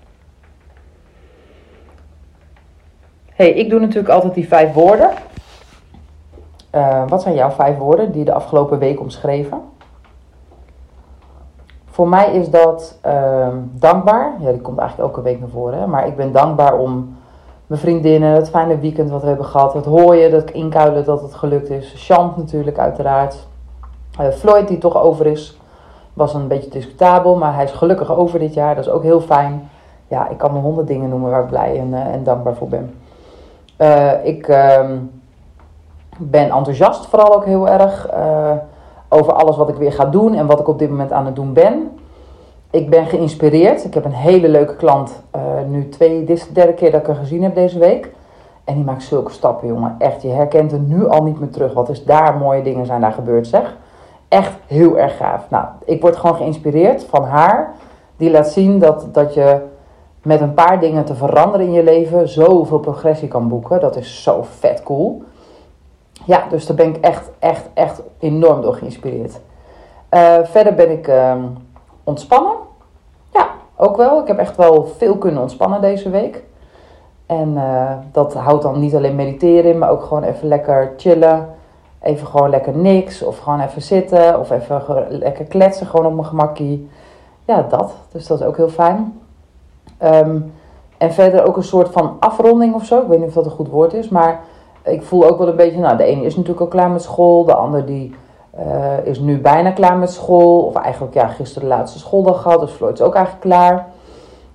hey, 3.32 3.50
ik 3.50 3.70
doe 3.70 3.80
natuurlijk 3.80 4.14
altijd 4.14 4.34
die 4.34 4.48
vijf 4.48 4.72
woorden. 4.72 5.10
Uh, 6.74 7.02
wat 7.08 7.22
zijn 7.22 7.34
jouw 7.34 7.50
vijf 7.50 7.78
woorden 7.78 8.10
die 8.10 8.18
je 8.18 8.24
de 8.24 8.32
afgelopen 8.32 8.78
week 8.78 9.00
omschreven? 9.00 9.60
Voor 11.96 12.08
mij 12.08 12.32
is 12.32 12.50
dat 12.50 12.98
uh, 13.06 13.48
dankbaar. 13.72 14.32
Ja, 14.40 14.50
die 14.50 14.60
komt 14.60 14.78
eigenlijk 14.78 15.08
elke 15.08 15.22
week 15.22 15.40
naar 15.40 15.48
voren. 15.48 15.90
Maar 15.90 16.06
ik 16.06 16.16
ben 16.16 16.32
dankbaar 16.32 16.78
om 16.78 17.16
mijn 17.66 17.80
vriendinnen, 17.80 18.32
het 18.32 18.50
fijne 18.50 18.78
weekend 18.78 19.10
wat 19.10 19.20
we 19.20 19.26
hebben 19.26 19.46
gehad. 19.46 19.72
Het 19.72 19.84
hooien, 19.84 20.30
dat 20.30 20.50
inkuilen 20.50 21.04
dat 21.04 21.22
het 21.22 21.34
gelukt 21.34 21.70
is. 21.70 21.92
Chant 21.96 22.36
natuurlijk, 22.36 22.78
uiteraard. 22.78 23.46
Uh, 24.20 24.28
Floyd, 24.28 24.68
die 24.68 24.78
toch 24.78 24.96
over 25.02 25.26
is, 25.26 25.60
was 26.12 26.34
een 26.34 26.48
beetje 26.48 26.70
discutabel. 26.70 27.36
Maar 27.36 27.54
hij 27.54 27.64
is 27.64 27.72
gelukkig 27.72 28.16
over 28.16 28.38
dit 28.38 28.54
jaar. 28.54 28.74
Dat 28.74 28.84
is 28.84 28.90
ook 28.90 29.02
heel 29.02 29.20
fijn. 29.20 29.70
Ja, 30.08 30.28
ik 30.28 30.38
kan 30.38 30.52
me 30.52 30.58
honderd 30.58 30.86
dingen 30.86 31.08
noemen 31.08 31.30
waar 31.30 31.42
ik 31.42 31.48
blij 31.48 31.78
en, 31.78 31.94
en 31.94 32.24
dankbaar 32.24 32.54
voor 32.54 32.68
ben. 32.68 32.94
ik 34.24 34.48
ehm, 34.48 34.96
ben 36.18 36.50
enthousiast 36.50 37.06
vooral 37.06 37.34
ook 37.34 37.44
heel 37.44 37.68
erg 37.68 38.10
uh, 38.14 38.50
over 39.08 39.32
alles 39.32 39.56
wat 39.56 39.68
ik 39.68 39.74
weer 39.74 39.92
ga 39.92 40.04
doen 40.04 40.34
en 40.34 40.46
wat 40.46 40.60
ik 40.60 40.68
op 40.68 40.78
dit 40.78 40.90
moment 40.90 41.12
aan 41.12 41.26
het 41.26 41.36
doen 41.36 41.52
ben. 41.52 41.98
Ik 42.70 42.90
ben 42.90 43.06
geïnspireerd. 43.06 43.84
Ik 43.84 43.94
heb 43.94 44.04
een 44.04 44.12
hele 44.12 44.48
leuke 44.48 44.76
klant. 44.76 45.22
Uh, 45.36 45.42
nu 45.68 45.88
twee, 45.88 46.24
dit 46.24 46.36
is 46.36 46.46
de 46.46 46.52
derde 46.52 46.74
keer 46.74 46.90
dat 46.90 47.00
ik 47.00 47.06
haar 47.06 47.16
gezien 47.16 47.42
heb 47.42 47.54
deze 47.54 47.78
week. 47.78 48.14
En 48.64 48.74
die 48.74 48.84
maakt 48.84 49.02
zulke 49.02 49.32
stappen, 49.32 49.68
jongen. 49.68 49.94
Echt, 49.98 50.22
je 50.22 50.28
herkent 50.28 50.72
er 50.72 50.78
nu 50.78 51.08
al 51.08 51.22
niet 51.22 51.40
meer 51.40 51.50
terug. 51.50 51.72
Wat 51.72 51.88
is 51.88 52.04
daar 52.04 52.36
mooie 52.36 52.62
dingen 52.62 52.86
zijn 52.86 53.00
daar 53.00 53.12
gebeurd, 53.12 53.46
zeg. 53.46 53.76
Echt 54.28 54.52
heel 54.66 54.98
erg 54.98 55.16
gaaf. 55.16 55.50
Nou, 55.50 55.64
ik 55.84 56.00
word 56.00 56.16
gewoon 56.16 56.36
geïnspireerd 56.36 57.04
van 57.04 57.24
haar. 57.24 57.74
Die 58.16 58.30
laat 58.30 58.48
zien 58.48 58.78
dat, 58.78 59.06
dat 59.12 59.34
je 59.34 59.60
met 60.22 60.40
een 60.40 60.54
paar 60.54 60.80
dingen 60.80 61.04
te 61.04 61.14
veranderen 61.14 61.66
in 61.66 61.72
je 61.72 61.82
leven 61.82 62.28
zoveel 62.28 62.78
progressie 62.78 63.28
kan 63.28 63.48
boeken. 63.48 63.80
Dat 63.80 63.96
is 63.96 64.22
zo 64.22 64.42
vet 64.42 64.82
cool. 64.82 65.22
Ja, 66.24 66.44
dus 66.48 66.66
daar 66.66 66.76
ben 66.76 66.88
ik 66.88 66.96
echt, 66.96 67.30
echt, 67.38 67.68
echt 67.74 68.02
enorm 68.18 68.60
door 68.60 68.74
geïnspireerd. 68.74 69.40
Uh, 70.10 70.38
verder 70.42 70.74
ben 70.74 70.90
ik 70.90 71.08
uh, 71.08 71.34
ontspannen. 72.04 72.52
Ja, 73.32 73.48
ook 73.76 73.96
wel. 73.96 74.20
Ik 74.20 74.26
heb 74.26 74.38
echt 74.38 74.56
wel 74.56 74.86
veel 74.86 75.16
kunnen 75.16 75.40
ontspannen 75.42 75.80
deze 75.80 76.10
week. 76.10 76.44
En 77.26 77.52
uh, 77.54 77.92
dat 78.12 78.34
houdt 78.34 78.62
dan 78.62 78.80
niet 78.80 78.94
alleen 78.94 79.14
mediteren 79.14 79.70
in, 79.70 79.78
maar 79.78 79.90
ook 79.90 80.02
gewoon 80.02 80.22
even 80.22 80.48
lekker 80.48 80.92
chillen. 80.96 81.48
Even 82.02 82.26
gewoon 82.26 82.50
lekker 82.50 82.76
niks. 82.76 83.22
Of 83.22 83.38
gewoon 83.38 83.60
even 83.60 83.82
zitten. 83.82 84.40
Of 84.40 84.50
even 84.50 85.06
lekker 85.08 85.44
kletsen, 85.44 85.86
gewoon 85.86 86.06
op 86.06 86.14
mijn 86.14 86.26
gemakkie. 86.26 86.90
Ja, 87.44 87.62
dat. 87.62 87.94
Dus 88.12 88.26
dat 88.26 88.40
is 88.40 88.46
ook 88.46 88.56
heel 88.56 88.68
fijn. 88.68 89.20
Um, 90.02 90.52
en 90.98 91.12
verder 91.12 91.46
ook 91.46 91.56
een 91.56 91.62
soort 91.64 91.88
van 91.88 92.16
afronding 92.20 92.74
of 92.74 92.84
zo. 92.84 93.00
Ik 93.00 93.08
weet 93.08 93.18
niet 93.18 93.28
of 93.28 93.34
dat 93.34 93.44
een 93.44 93.50
goed 93.50 93.68
woord 93.68 93.92
is. 93.92 94.08
Maar 94.08 94.40
ik 94.86 95.02
voel 95.02 95.28
ook 95.28 95.38
wel 95.38 95.48
een 95.48 95.56
beetje, 95.56 95.78
nou, 95.78 95.96
de 95.96 96.04
ene 96.04 96.24
is 96.24 96.36
natuurlijk 96.36 96.60
al 96.60 96.66
klaar 96.66 96.90
met 96.90 97.02
school. 97.02 97.44
De 97.44 97.54
ander 97.54 97.86
die 97.86 98.14
uh, 98.58 99.06
is 99.06 99.18
nu 99.18 99.40
bijna 99.40 99.70
klaar 99.70 99.96
met 99.96 100.10
school. 100.10 100.62
Of 100.62 100.74
eigenlijk, 100.74 101.14
ja, 101.14 101.26
gisteren 101.26 101.68
de 101.68 101.74
laatste 101.74 101.98
schooldag 101.98 102.42
gehad. 102.42 102.60
Dus 102.60 102.70
Floyd 102.70 102.98
is 102.98 103.06
ook 103.06 103.14
eigenlijk 103.14 103.44
klaar. 103.44 103.86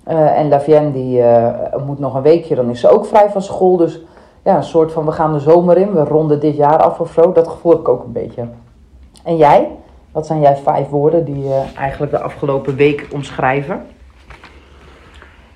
Uh, 0.08 0.38
en 0.38 0.48
Lavienne 0.48 0.92
die 0.92 1.18
uh, 1.18 1.48
moet 1.86 1.98
nog 1.98 2.14
een 2.14 2.22
weekje, 2.22 2.54
dan 2.54 2.70
is 2.70 2.80
ze 2.80 2.88
ook 2.88 3.06
vrij 3.06 3.30
van 3.30 3.42
school. 3.42 3.76
Dus 3.76 4.00
ja, 4.44 4.56
een 4.56 4.62
soort 4.62 4.92
van 4.92 5.04
we 5.04 5.12
gaan 5.12 5.32
de 5.32 5.38
zomer 5.38 5.76
in, 5.76 5.92
we 5.92 6.04
ronden 6.04 6.40
dit 6.40 6.56
jaar 6.56 6.82
af 6.82 7.00
of 7.00 7.12
zo. 7.12 7.32
Dat 7.32 7.48
gevoel 7.48 7.72
heb 7.72 7.80
ik 7.80 7.88
ook 7.88 8.04
een 8.04 8.12
beetje. 8.12 8.44
En 9.24 9.36
jij? 9.36 9.68
Wat 10.12 10.26
zijn 10.26 10.40
jij 10.40 10.56
vijf 10.56 10.88
woorden 10.88 11.24
die 11.24 11.44
uh, 11.44 11.78
eigenlijk 11.78 12.12
de 12.12 12.20
afgelopen 12.20 12.76
week 12.76 13.08
omschrijven? 13.12 13.86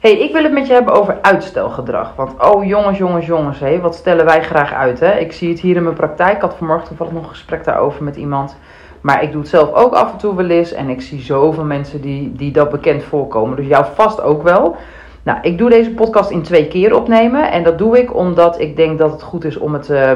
Hey, 0.06 0.18
ik 0.18 0.32
wil 0.32 0.42
het 0.42 0.52
met 0.52 0.66
je 0.66 0.72
hebben 0.72 0.94
over 0.94 1.18
uitstelgedrag. 1.22 2.14
Want 2.16 2.32
oh 2.44 2.64
jongens, 2.64 2.98
jongens, 2.98 3.26
jongens, 3.26 3.60
hé, 3.60 3.80
wat 3.80 3.94
stellen 3.94 4.24
wij 4.24 4.42
graag 4.42 4.72
uit? 4.72 5.00
Hè? 5.00 5.18
Ik 5.18 5.32
zie 5.32 5.48
het 5.48 5.60
hier 5.60 5.76
in 5.76 5.82
mijn 5.82 5.94
praktijk. 5.94 6.34
Ik 6.34 6.40
had 6.40 6.54
vanmorgen 6.56 6.88
toevallig 6.88 7.12
nog 7.12 7.22
een 7.22 7.28
gesprek 7.28 7.64
daarover 7.64 8.04
met 8.04 8.16
iemand. 8.16 8.56
Maar 9.00 9.22
ik 9.22 9.32
doe 9.32 9.40
het 9.40 9.50
zelf 9.50 9.72
ook 9.72 9.92
af 9.92 10.12
en 10.12 10.18
toe 10.18 10.34
wel 10.34 10.48
eens. 10.48 10.72
En 10.72 10.88
ik 10.88 11.00
zie 11.00 11.20
zoveel 11.20 11.64
mensen 11.64 12.00
die, 12.00 12.32
die 12.32 12.50
dat 12.50 12.70
bekend 12.70 13.02
voorkomen. 13.02 13.56
Dus 13.56 13.66
jou 13.66 13.84
vast 13.94 14.22
ook 14.22 14.42
wel. 14.42 14.76
Nou, 15.22 15.38
ik 15.42 15.58
doe 15.58 15.70
deze 15.70 15.90
podcast 15.90 16.30
in 16.30 16.42
twee 16.42 16.68
keer 16.68 16.94
opnemen. 16.94 17.50
En 17.50 17.62
dat 17.62 17.78
doe 17.78 17.98
ik 17.98 18.14
omdat 18.14 18.60
ik 18.60 18.76
denk 18.76 18.98
dat 18.98 19.12
het 19.12 19.22
goed 19.22 19.44
is 19.44 19.56
om 19.56 19.72
het 19.72 19.90
uh, 19.90 20.10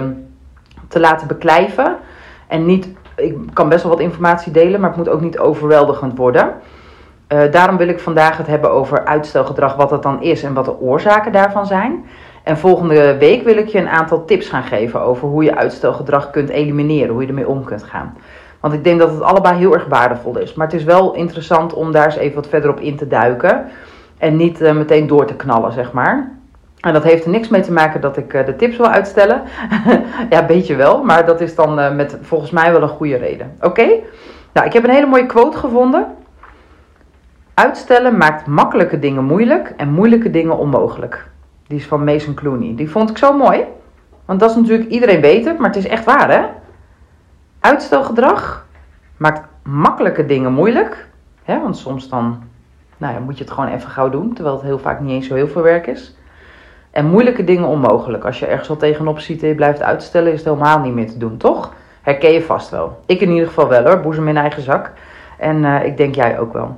te 0.88 1.00
laten 1.00 1.26
beklijven. 1.26 1.96
En 2.46 2.66
niet, 2.66 2.88
ik 3.16 3.36
kan 3.52 3.68
best 3.68 3.82
wel 3.82 3.92
wat 3.92 4.00
informatie 4.00 4.52
delen, 4.52 4.80
maar 4.80 4.88
het 4.88 4.98
moet 4.98 5.08
ook 5.08 5.20
niet 5.20 5.38
overweldigend 5.38 6.16
worden. 6.16 6.54
Uh, 7.32 7.40
daarom 7.50 7.76
wil 7.76 7.88
ik 7.88 8.00
vandaag 8.00 8.36
het 8.36 8.46
hebben 8.46 8.70
over 8.70 9.04
uitstelgedrag, 9.04 9.76
wat 9.76 9.88
dat 9.88 10.02
dan 10.02 10.22
is 10.22 10.42
en 10.42 10.54
wat 10.54 10.64
de 10.64 10.80
oorzaken 10.80 11.32
daarvan 11.32 11.66
zijn. 11.66 12.04
En 12.42 12.58
volgende 12.58 13.18
week 13.18 13.42
wil 13.42 13.56
ik 13.56 13.68
je 13.68 13.78
een 13.78 13.88
aantal 13.88 14.24
tips 14.24 14.48
gaan 14.48 14.62
geven 14.62 15.00
over 15.00 15.28
hoe 15.28 15.44
je 15.44 15.56
uitstelgedrag 15.56 16.30
kunt 16.30 16.48
elimineren, 16.48 17.12
hoe 17.12 17.22
je 17.22 17.28
ermee 17.28 17.48
om 17.48 17.64
kunt 17.64 17.82
gaan. 17.82 18.16
Want 18.60 18.74
ik 18.74 18.84
denk 18.84 18.98
dat 18.98 19.10
het 19.10 19.22
allebei 19.22 19.58
heel 19.58 19.74
erg 19.74 19.86
waardevol 19.86 20.38
is. 20.38 20.54
Maar 20.54 20.66
het 20.66 20.76
is 20.76 20.84
wel 20.84 21.14
interessant 21.14 21.74
om 21.74 21.92
daar 21.92 22.04
eens 22.04 22.16
even 22.16 22.34
wat 22.34 22.48
verder 22.48 22.70
op 22.70 22.80
in 22.80 22.96
te 22.96 23.06
duiken. 23.06 23.66
En 24.18 24.36
niet 24.36 24.60
uh, 24.60 24.72
meteen 24.72 25.06
door 25.06 25.24
te 25.24 25.34
knallen, 25.34 25.72
zeg 25.72 25.92
maar. 25.92 26.32
En 26.80 26.92
dat 26.92 27.04
heeft 27.04 27.24
er 27.24 27.30
niks 27.30 27.48
mee 27.48 27.60
te 27.60 27.72
maken 27.72 28.00
dat 28.00 28.16
ik 28.16 28.32
uh, 28.32 28.46
de 28.46 28.56
tips 28.56 28.76
wil 28.76 28.88
uitstellen. 28.88 29.42
ja, 30.30 30.46
beetje 30.46 30.76
wel. 30.76 31.04
Maar 31.04 31.26
dat 31.26 31.40
is 31.40 31.54
dan 31.54 31.96
met 31.96 32.18
volgens 32.20 32.50
mij 32.50 32.72
wel 32.72 32.82
een 32.82 32.88
goede 32.88 33.16
reden. 33.16 33.56
Oké? 33.60 33.88
Nou, 34.52 34.66
ik 34.66 34.72
heb 34.72 34.84
een 34.84 34.90
hele 34.90 35.06
mooie 35.06 35.26
quote 35.26 35.58
gevonden. 35.58 36.06
Uitstellen 37.60 38.16
maakt 38.16 38.46
makkelijke 38.46 38.98
dingen 38.98 39.24
moeilijk 39.24 39.72
en 39.76 39.90
moeilijke 39.90 40.30
dingen 40.30 40.58
onmogelijk. 40.58 41.30
Die 41.66 41.78
is 41.78 41.86
van 41.86 42.04
Mason 42.04 42.34
Clooney. 42.34 42.74
Die 42.76 42.90
vond 42.90 43.10
ik 43.10 43.18
zo 43.18 43.36
mooi. 43.36 43.64
Want 44.24 44.40
dat 44.40 44.50
is 44.50 44.56
natuurlijk, 44.56 44.90
iedereen 44.90 45.20
weet 45.20 45.44
het, 45.44 45.58
maar 45.58 45.68
het 45.68 45.78
is 45.78 45.86
echt 45.86 46.04
waar 46.04 46.30
hè. 46.30 46.44
Uitstelgedrag 47.60 48.66
maakt 49.16 49.48
makkelijke 49.62 50.26
dingen 50.26 50.52
moeilijk. 50.52 51.08
Hè? 51.42 51.60
Want 51.60 51.76
soms 51.76 52.08
dan 52.08 52.42
nou 52.96 53.14
ja, 53.14 53.20
moet 53.20 53.38
je 53.38 53.44
het 53.44 53.52
gewoon 53.52 53.70
even 53.70 53.90
gauw 53.90 54.10
doen, 54.10 54.32
terwijl 54.32 54.56
het 54.56 54.64
heel 54.64 54.78
vaak 54.78 55.00
niet 55.00 55.10
eens 55.10 55.26
zo 55.26 55.34
heel 55.34 55.48
veel 55.48 55.62
werk 55.62 55.86
is. 55.86 56.16
En 56.90 57.06
moeilijke 57.06 57.44
dingen 57.44 57.68
onmogelijk. 57.68 58.24
Als 58.24 58.38
je 58.38 58.46
ergens 58.46 58.70
al 58.70 58.76
tegenop 58.76 59.18
ziet 59.18 59.42
en 59.42 59.48
je 59.48 59.54
blijft 59.54 59.82
uitstellen, 59.82 60.32
is 60.32 60.38
het 60.38 60.48
helemaal 60.48 60.78
niet 60.78 60.94
meer 60.94 61.10
te 61.10 61.18
doen, 61.18 61.36
toch? 61.36 61.74
Herken 62.02 62.32
je 62.32 62.42
vast 62.42 62.70
wel. 62.70 63.00
Ik 63.06 63.20
in 63.20 63.30
ieder 63.30 63.48
geval 63.48 63.68
wel 63.68 63.84
hoor, 63.84 64.00
boezem 64.00 64.28
in 64.28 64.36
eigen 64.36 64.62
zak. 64.62 64.92
En 65.38 65.56
uh, 65.56 65.84
ik 65.84 65.96
denk 65.96 66.14
jij 66.14 66.38
ook 66.38 66.52
wel. 66.52 66.76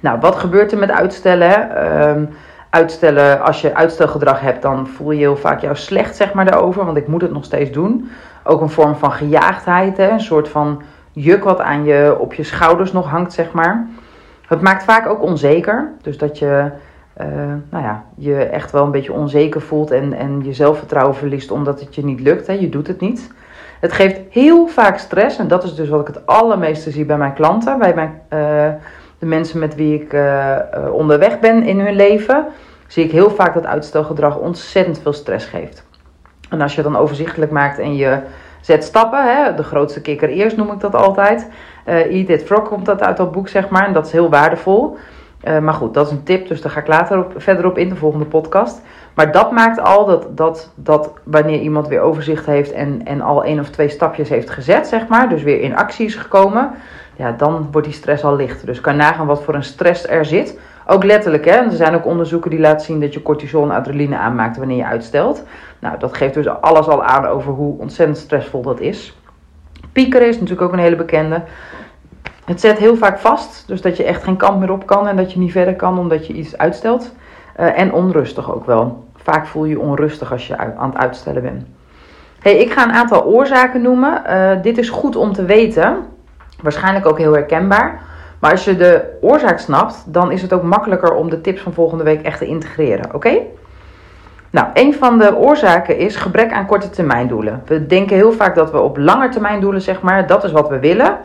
Nou, 0.00 0.20
wat 0.20 0.36
gebeurt 0.36 0.72
er 0.72 0.78
met 0.78 0.90
uitstellen? 0.90 1.84
Um, 2.08 2.28
uitstellen, 2.70 3.40
als 3.40 3.60
je 3.60 3.74
uitstelgedrag 3.74 4.40
hebt, 4.40 4.62
dan 4.62 4.86
voel 4.86 5.10
je 5.10 5.18
heel 5.18 5.36
vaak 5.36 5.60
jou 5.60 5.76
slecht, 5.76 6.16
zeg 6.16 6.32
maar, 6.32 6.44
daarover. 6.44 6.84
Want 6.84 6.96
ik 6.96 7.06
moet 7.06 7.22
het 7.22 7.32
nog 7.32 7.44
steeds 7.44 7.70
doen. 7.70 8.10
Ook 8.44 8.60
een 8.60 8.70
vorm 8.70 8.96
van 8.96 9.12
gejaagdheid, 9.12 9.96
hè? 9.96 10.10
een 10.10 10.20
soort 10.20 10.48
van 10.48 10.82
juk 11.12 11.44
wat 11.44 11.60
aan 11.60 11.84
je, 11.84 12.16
op 12.18 12.34
je 12.34 12.42
schouders 12.42 12.92
nog 12.92 13.10
hangt, 13.10 13.32
zeg 13.32 13.52
maar. 13.52 13.86
Het 14.46 14.60
maakt 14.60 14.84
vaak 14.84 15.06
ook 15.06 15.22
onzeker. 15.22 15.92
Dus 16.02 16.18
dat 16.18 16.38
je 16.38 16.70
uh, 17.20 17.26
nou 17.70 17.84
ja, 17.84 18.04
je 18.14 18.36
echt 18.36 18.70
wel 18.70 18.84
een 18.84 18.90
beetje 18.90 19.12
onzeker 19.12 19.60
voelt 19.60 19.90
en, 19.90 20.12
en 20.12 20.44
je 20.44 20.52
zelfvertrouwen 20.52 21.14
verliest 21.16 21.50
omdat 21.50 21.80
het 21.80 21.94
je 21.94 22.04
niet 22.04 22.20
lukt. 22.20 22.46
Hè? 22.46 22.52
Je 22.52 22.68
doet 22.68 22.86
het 22.86 23.00
niet. 23.00 23.30
Het 23.80 23.92
geeft 23.92 24.20
heel 24.30 24.66
vaak 24.66 24.98
stress 24.98 25.38
en 25.38 25.48
dat 25.48 25.64
is 25.64 25.74
dus 25.74 25.88
wat 25.88 26.00
ik 26.00 26.14
het 26.14 26.26
allermeeste 26.26 26.90
zie 26.90 27.04
bij 27.04 27.16
mijn 27.16 27.32
klanten, 27.32 27.78
bij 27.78 27.94
mijn, 27.94 28.20
uh, 28.32 28.74
de 29.18 29.26
mensen 29.26 29.58
met 29.58 29.74
wie 29.74 30.02
ik 30.02 30.12
uh, 30.12 30.56
onderweg 30.92 31.38
ben 31.40 31.62
in 31.62 31.80
hun 31.80 31.94
leven. 31.94 32.46
Zie 32.86 33.04
ik 33.04 33.10
heel 33.10 33.30
vaak 33.30 33.54
dat 33.54 33.66
uitstelgedrag 33.66 34.38
ontzettend 34.38 35.00
veel 35.02 35.12
stress 35.12 35.46
geeft. 35.46 35.86
En 36.50 36.60
als 36.60 36.74
je 36.74 36.82
dan 36.82 36.96
overzichtelijk 36.96 37.50
maakt 37.50 37.78
en 37.78 37.96
je 37.96 38.18
zet 38.60 38.84
stappen, 38.84 39.36
hè, 39.36 39.54
de 39.54 39.62
grootste 39.62 40.00
kikker 40.00 40.28
eerst 40.28 40.56
noem 40.56 40.72
ik 40.72 40.80
dat 40.80 40.94
altijd. 40.94 41.48
Uh, 41.86 41.94
Eat 41.94 42.28
It 42.28 42.44
Frog 42.44 42.68
komt 42.68 42.86
dat 42.86 43.02
uit 43.02 43.16
dat 43.16 43.32
boek, 43.32 43.48
zeg 43.48 43.68
maar. 43.68 43.86
En 43.86 43.92
dat 43.92 44.06
is 44.06 44.12
heel 44.12 44.30
waardevol. 44.30 44.96
Maar 45.60 45.74
goed, 45.74 45.94
dat 45.94 46.06
is 46.06 46.12
een 46.12 46.22
tip, 46.22 46.48
dus 46.48 46.62
daar 46.62 46.72
ga 46.72 46.80
ik 46.80 46.86
later 46.86 47.18
op, 47.18 47.32
verder 47.36 47.66
op 47.66 47.78
in 47.78 47.88
de 47.88 47.96
volgende 47.96 48.24
podcast. 48.24 48.82
Maar 49.18 49.32
dat 49.32 49.50
maakt 49.50 49.80
al 49.80 50.06
dat, 50.06 50.26
dat, 50.36 50.70
dat 50.74 51.12
wanneer 51.22 51.60
iemand 51.60 51.88
weer 51.88 52.00
overzicht 52.00 52.46
heeft 52.46 52.72
en, 52.72 53.00
en 53.04 53.20
al 53.20 53.44
één 53.44 53.60
of 53.60 53.68
twee 53.68 53.88
stapjes 53.88 54.28
heeft 54.28 54.50
gezet, 54.50 54.86
zeg 54.86 55.06
maar, 55.06 55.28
dus 55.28 55.42
weer 55.42 55.60
in 55.60 55.76
actie 55.76 56.06
is 56.06 56.14
gekomen, 56.14 56.70
ja, 57.16 57.32
dan 57.32 57.68
wordt 57.72 57.86
die 57.86 57.96
stress 57.96 58.24
al 58.24 58.36
lichter. 58.36 58.66
Dus 58.66 58.80
kan 58.80 58.96
nagaan 58.96 59.26
wat 59.26 59.42
voor 59.42 59.54
een 59.54 59.62
stress 59.62 60.08
er 60.08 60.24
zit. 60.24 60.58
Ook 60.86 61.04
letterlijk, 61.04 61.44
hè. 61.44 61.52
Er 61.52 61.70
zijn 61.70 61.94
ook 61.94 62.06
onderzoeken 62.06 62.50
die 62.50 62.60
laten 62.60 62.86
zien 62.86 63.00
dat 63.00 63.12
je 63.12 63.22
cortisol 63.22 63.62
en 63.62 63.70
adrenaline 63.70 64.16
aanmaakt 64.18 64.56
wanneer 64.56 64.76
je 64.76 64.86
uitstelt. 64.86 65.42
Nou, 65.78 65.98
dat 65.98 66.16
geeft 66.16 66.34
dus 66.34 66.48
alles 66.48 66.86
al 66.86 67.04
aan 67.04 67.26
over 67.26 67.52
hoe 67.52 67.78
ontzettend 67.78 68.18
stressvol 68.18 68.62
dat 68.62 68.80
is. 68.80 69.18
Piekeren 69.92 70.28
is 70.28 70.34
natuurlijk 70.34 70.62
ook 70.62 70.72
een 70.72 70.84
hele 70.84 70.96
bekende. 70.96 71.42
Het 72.44 72.60
zet 72.60 72.78
heel 72.78 72.96
vaak 72.96 73.18
vast, 73.18 73.64
dus 73.66 73.80
dat 73.80 73.96
je 73.96 74.04
echt 74.04 74.22
geen 74.22 74.36
kant 74.36 74.60
meer 74.60 74.72
op 74.72 74.86
kan 74.86 75.08
en 75.08 75.16
dat 75.16 75.32
je 75.32 75.38
niet 75.38 75.52
verder 75.52 75.76
kan 75.76 75.98
omdat 75.98 76.26
je 76.26 76.32
iets 76.32 76.58
uitstelt. 76.58 77.12
Uh, 77.60 77.78
en 77.78 77.92
onrustig 77.92 78.52
ook 78.54 78.66
wel. 78.66 79.06
Vaak 79.32 79.46
voel 79.46 79.64
je 79.64 79.70
je 79.70 79.80
onrustig 79.80 80.32
als 80.32 80.46
je 80.46 80.56
aan 80.56 80.90
het 80.90 80.98
uitstellen 80.98 81.42
bent. 81.42 81.66
Hey, 82.40 82.56
ik 82.56 82.72
ga 82.72 82.84
een 82.84 82.94
aantal 82.94 83.24
oorzaken 83.24 83.82
noemen. 83.82 84.22
Uh, 84.26 84.62
dit 84.62 84.78
is 84.78 84.88
goed 84.88 85.16
om 85.16 85.32
te 85.32 85.44
weten. 85.44 85.96
Waarschijnlijk 86.62 87.06
ook 87.06 87.18
heel 87.18 87.32
herkenbaar. 87.32 88.00
Maar 88.40 88.50
als 88.50 88.64
je 88.64 88.76
de 88.76 89.18
oorzaak 89.20 89.58
snapt, 89.58 90.04
dan 90.06 90.30
is 90.32 90.42
het 90.42 90.52
ook 90.52 90.62
makkelijker 90.62 91.14
om 91.14 91.30
de 91.30 91.40
tips 91.40 91.60
van 91.60 91.72
volgende 91.72 92.04
week 92.04 92.22
echt 92.22 92.38
te 92.38 92.46
integreren. 92.46 93.14
Oké? 93.14 93.38
Nou, 94.50 94.66
een 94.74 94.94
van 94.94 95.18
de 95.18 95.36
oorzaken 95.36 95.98
is 95.98 96.16
gebrek 96.16 96.52
aan 96.52 96.66
korte 96.66 96.90
termijn 96.90 97.28
doelen. 97.28 97.62
We 97.66 97.86
denken 97.86 98.16
heel 98.16 98.32
vaak 98.32 98.54
dat 98.54 98.70
we 98.70 98.80
op 98.80 98.96
lange 98.96 99.28
termijn 99.28 99.60
doelen, 99.60 99.82
zeg 99.82 100.00
maar, 100.00 100.26
dat 100.26 100.44
is 100.44 100.52
wat 100.52 100.68
we 100.68 100.78
willen. 100.78 101.18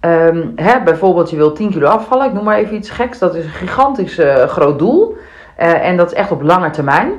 Um, 0.00 0.52
hè, 0.56 0.82
bijvoorbeeld, 0.82 1.30
je 1.30 1.36
wil 1.36 1.52
10 1.52 1.70
kilo 1.70 1.86
afvallen, 1.86 2.26
ik 2.26 2.32
noem 2.32 2.44
maar 2.44 2.58
even 2.58 2.76
iets 2.76 2.90
geks. 2.90 3.18
Dat 3.18 3.34
is 3.34 3.44
een 3.44 3.50
gigantisch 3.50 4.18
uh, 4.18 4.44
groot 4.44 4.78
doel. 4.78 5.16
Uh, 5.60 5.88
en 5.88 5.96
dat 5.96 6.06
is 6.06 6.18
echt 6.18 6.30
op 6.30 6.42
lange 6.42 6.70
termijn. 6.70 7.12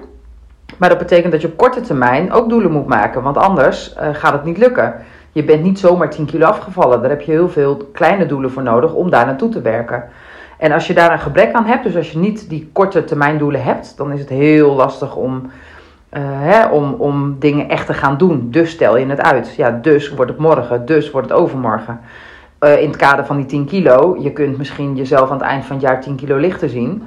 Maar 0.77 0.89
dat 0.89 0.97
betekent 0.97 1.31
dat 1.31 1.41
je 1.41 1.47
op 1.47 1.57
korte 1.57 1.81
termijn 1.81 2.31
ook 2.31 2.49
doelen 2.49 2.71
moet 2.71 2.87
maken, 2.87 3.21
want 3.23 3.37
anders 3.37 3.93
uh, 3.93 4.09
gaat 4.11 4.33
het 4.33 4.43
niet 4.43 4.57
lukken. 4.57 4.95
Je 5.31 5.43
bent 5.43 5.63
niet 5.63 5.79
zomaar 5.79 6.09
10 6.09 6.25
kilo 6.25 6.45
afgevallen. 6.45 7.01
Daar 7.01 7.09
heb 7.09 7.21
je 7.21 7.31
heel 7.31 7.49
veel 7.49 7.89
kleine 7.93 8.25
doelen 8.25 8.51
voor 8.51 8.63
nodig 8.63 8.93
om 8.93 9.09
daar 9.09 9.25
naartoe 9.25 9.49
te 9.49 9.61
werken. 9.61 10.03
En 10.57 10.71
als 10.71 10.87
je 10.87 10.93
daar 10.93 11.11
een 11.11 11.19
gebrek 11.19 11.53
aan 11.53 11.65
hebt, 11.65 11.83
dus 11.83 11.95
als 11.95 12.11
je 12.11 12.17
niet 12.17 12.49
die 12.49 12.69
korte 12.73 13.03
termijn 13.03 13.37
doelen 13.37 13.63
hebt, 13.63 13.97
dan 13.97 14.11
is 14.11 14.19
het 14.19 14.29
heel 14.29 14.75
lastig 14.75 15.15
om, 15.15 15.41
uh, 16.11 16.21
hè, 16.23 16.67
om, 16.67 16.93
om 16.93 17.35
dingen 17.39 17.69
echt 17.69 17.85
te 17.85 17.93
gaan 17.93 18.17
doen. 18.17 18.47
Dus 18.51 18.71
stel 18.71 18.97
je 18.97 19.05
het 19.05 19.21
uit. 19.21 19.55
Ja, 19.55 19.71
dus 19.71 20.09
wordt 20.09 20.31
het 20.31 20.39
morgen, 20.39 20.85
dus 20.85 21.11
wordt 21.11 21.29
het 21.29 21.37
overmorgen. 21.37 21.99
Uh, 22.59 22.81
in 22.81 22.87
het 22.87 22.97
kader 22.97 23.25
van 23.25 23.37
die 23.37 23.45
10 23.45 23.65
kilo, 23.65 24.17
je 24.19 24.31
kunt 24.31 24.57
misschien 24.57 24.95
jezelf 24.95 25.29
aan 25.29 25.37
het 25.37 25.47
eind 25.47 25.65
van 25.65 25.75
het 25.75 25.85
jaar 25.85 26.01
10 26.01 26.15
kilo 26.15 26.37
lichter 26.37 26.69
zien. 26.69 27.03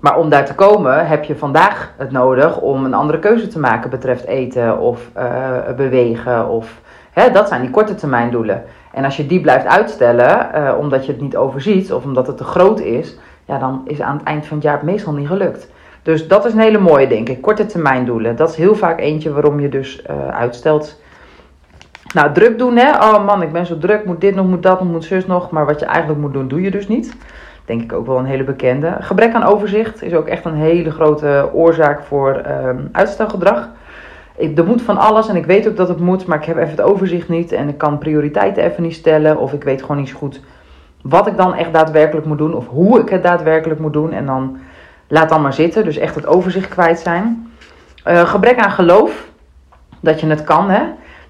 Maar 0.00 0.18
om 0.18 0.28
daar 0.28 0.44
te 0.44 0.54
komen 0.54 1.06
heb 1.06 1.24
je 1.24 1.36
vandaag 1.36 1.92
het 1.96 2.10
nodig 2.10 2.60
om 2.60 2.84
een 2.84 2.94
andere 2.94 3.18
keuze 3.18 3.48
te 3.48 3.58
maken 3.58 3.90
betreft 3.90 4.24
eten 4.24 4.78
of 4.78 5.10
uh, 5.16 5.58
bewegen. 5.76 6.48
Of, 6.48 6.80
hè, 7.12 7.30
dat 7.30 7.48
zijn 7.48 7.60
die 7.60 7.70
korte 7.70 7.94
termijn 7.94 8.30
doelen. 8.30 8.64
En 8.92 9.04
als 9.04 9.16
je 9.16 9.26
die 9.26 9.40
blijft 9.40 9.66
uitstellen, 9.66 10.48
uh, 10.54 10.74
omdat 10.78 11.06
je 11.06 11.12
het 11.12 11.20
niet 11.20 11.36
overziet 11.36 11.92
of 11.92 12.04
omdat 12.04 12.26
het 12.26 12.36
te 12.36 12.44
groot 12.44 12.80
is, 12.80 13.18
ja, 13.44 13.58
dan 13.58 13.82
is 13.84 14.00
aan 14.00 14.16
het 14.16 14.26
eind 14.26 14.46
van 14.46 14.56
het 14.56 14.66
jaar 14.66 14.84
meestal 14.84 15.12
niet 15.12 15.28
gelukt. 15.28 15.68
Dus 16.02 16.28
dat 16.28 16.44
is 16.44 16.52
een 16.52 16.58
hele 16.58 16.78
mooie, 16.78 17.06
denk 17.06 17.28
ik. 17.28 17.42
Korte 17.42 17.66
termijn 17.66 18.04
doelen. 18.04 18.36
Dat 18.36 18.48
is 18.50 18.56
heel 18.56 18.74
vaak 18.74 19.00
eentje 19.00 19.32
waarom 19.32 19.60
je 19.60 19.68
dus 19.68 20.02
uh, 20.10 20.28
uitstelt. 20.28 21.00
Nou, 22.14 22.32
druk 22.32 22.58
doen, 22.58 22.76
hè. 22.76 22.90
Oh 22.90 23.24
man, 23.24 23.42
ik 23.42 23.52
ben 23.52 23.66
zo 23.66 23.78
druk. 23.78 24.04
Moet 24.04 24.20
dit 24.20 24.34
nog, 24.34 24.46
moet 24.46 24.62
dat 24.62 24.80
nog, 24.80 24.88
moet 24.88 25.04
zus 25.04 25.26
nog. 25.26 25.50
Maar 25.50 25.66
wat 25.66 25.80
je 25.80 25.86
eigenlijk 25.86 26.20
moet 26.20 26.32
doen, 26.32 26.48
doe 26.48 26.60
je 26.60 26.70
dus 26.70 26.88
niet. 26.88 27.16
Denk 27.66 27.82
ik 27.82 27.92
ook 27.92 28.06
wel 28.06 28.18
een 28.18 28.24
hele 28.24 28.44
bekende. 28.44 28.96
Gebrek 29.00 29.34
aan 29.34 29.42
overzicht 29.42 30.02
is 30.02 30.14
ook 30.14 30.26
echt 30.26 30.44
een 30.44 30.54
hele 30.54 30.90
grote 30.90 31.50
oorzaak 31.52 32.02
voor 32.02 32.42
uh, 32.46 32.68
uitstelgedrag. 32.92 33.68
Ik, 34.36 34.58
er 34.58 34.64
moet 34.64 34.82
van 34.82 34.98
alles 34.98 35.28
en 35.28 35.36
ik 35.36 35.46
weet 35.46 35.68
ook 35.68 35.76
dat 35.76 35.88
het 35.88 36.00
moet, 36.00 36.26
maar 36.26 36.38
ik 36.38 36.44
heb 36.44 36.56
even 36.56 36.70
het 36.70 36.80
overzicht 36.80 37.28
niet. 37.28 37.52
En 37.52 37.68
ik 37.68 37.78
kan 37.78 37.98
prioriteiten 37.98 38.64
even 38.64 38.82
niet 38.82 38.94
stellen. 38.94 39.38
Of 39.38 39.52
ik 39.52 39.64
weet 39.64 39.80
gewoon 39.80 39.96
niet 39.96 40.08
zo 40.08 40.16
goed 40.16 40.40
wat 41.02 41.26
ik 41.26 41.36
dan 41.36 41.54
echt 41.54 41.72
daadwerkelijk 41.72 42.26
moet 42.26 42.38
doen. 42.38 42.54
Of 42.54 42.68
hoe 42.68 43.00
ik 43.00 43.08
het 43.08 43.22
daadwerkelijk 43.22 43.80
moet 43.80 43.92
doen. 43.92 44.12
En 44.12 44.26
dan 44.26 44.58
laat 45.08 45.28
dan 45.28 45.42
maar 45.42 45.52
zitten. 45.52 45.84
Dus 45.84 45.96
echt 45.96 46.14
het 46.14 46.26
overzicht 46.26 46.68
kwijt 46.68 46.98
zijn. 46.98 47.52
Uh, 48.06 48.28
gebrek 48.28 48.58
aan 48.58 48.70
geloof. 48.70 49.28
Dat 50.00 50.20
je 50.20 50.26
het 50.26 50.44
kan, 50.44 50.70
hè. 50.70 50.82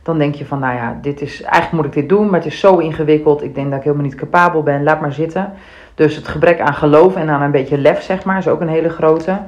Dan 0.02 0.18
denk 0.18 0.34
je 0.34 0.46
van, 0.46 0.58
nou 0.58 0.74
ja, 0.74 0.98
dit 1.02 1.20
is, 1.20 1.42
eigenlijk 1.42 1.72
moet 1.72 1.84
ik 1.84 2.00
dit 2.00 2.08
doen, 2.08 2.24
maar 2.30 2.40
het 2.40 2.52
is 2.52 2.60
zo 2.60 2.78
ingewikkeld. 2.78 3.42
Ik 3.42 3.54
denk 3.54 3.68
dat 3.68 3.78
ik 3.78 3.84
helemaal 3.84 4.06
niet 4.06 4.14
capabel 4.14 4.62
ben. 4.62 4.82
Laat 4.82 5.00
maar 5.00 5.12
zitten. 5.12 5.52
Dus 5.96 6.16
het 6.16 6.28
gebrek 6.28 6.60
aan 6.60 6.74
geloof 6.74 7.16
en 7.16 7.28
aan 7.28 7.42
een 7.42 7.50
beetje 7.50 7.78
lef, 7.78 8.02
zeg 8.02 8.24
maar, 8.24 8.38
is 8.38 8.48
ook 8.48 8.60
een 8.60 8.68
hele 8.68 8.88
grote. 8.88 9.38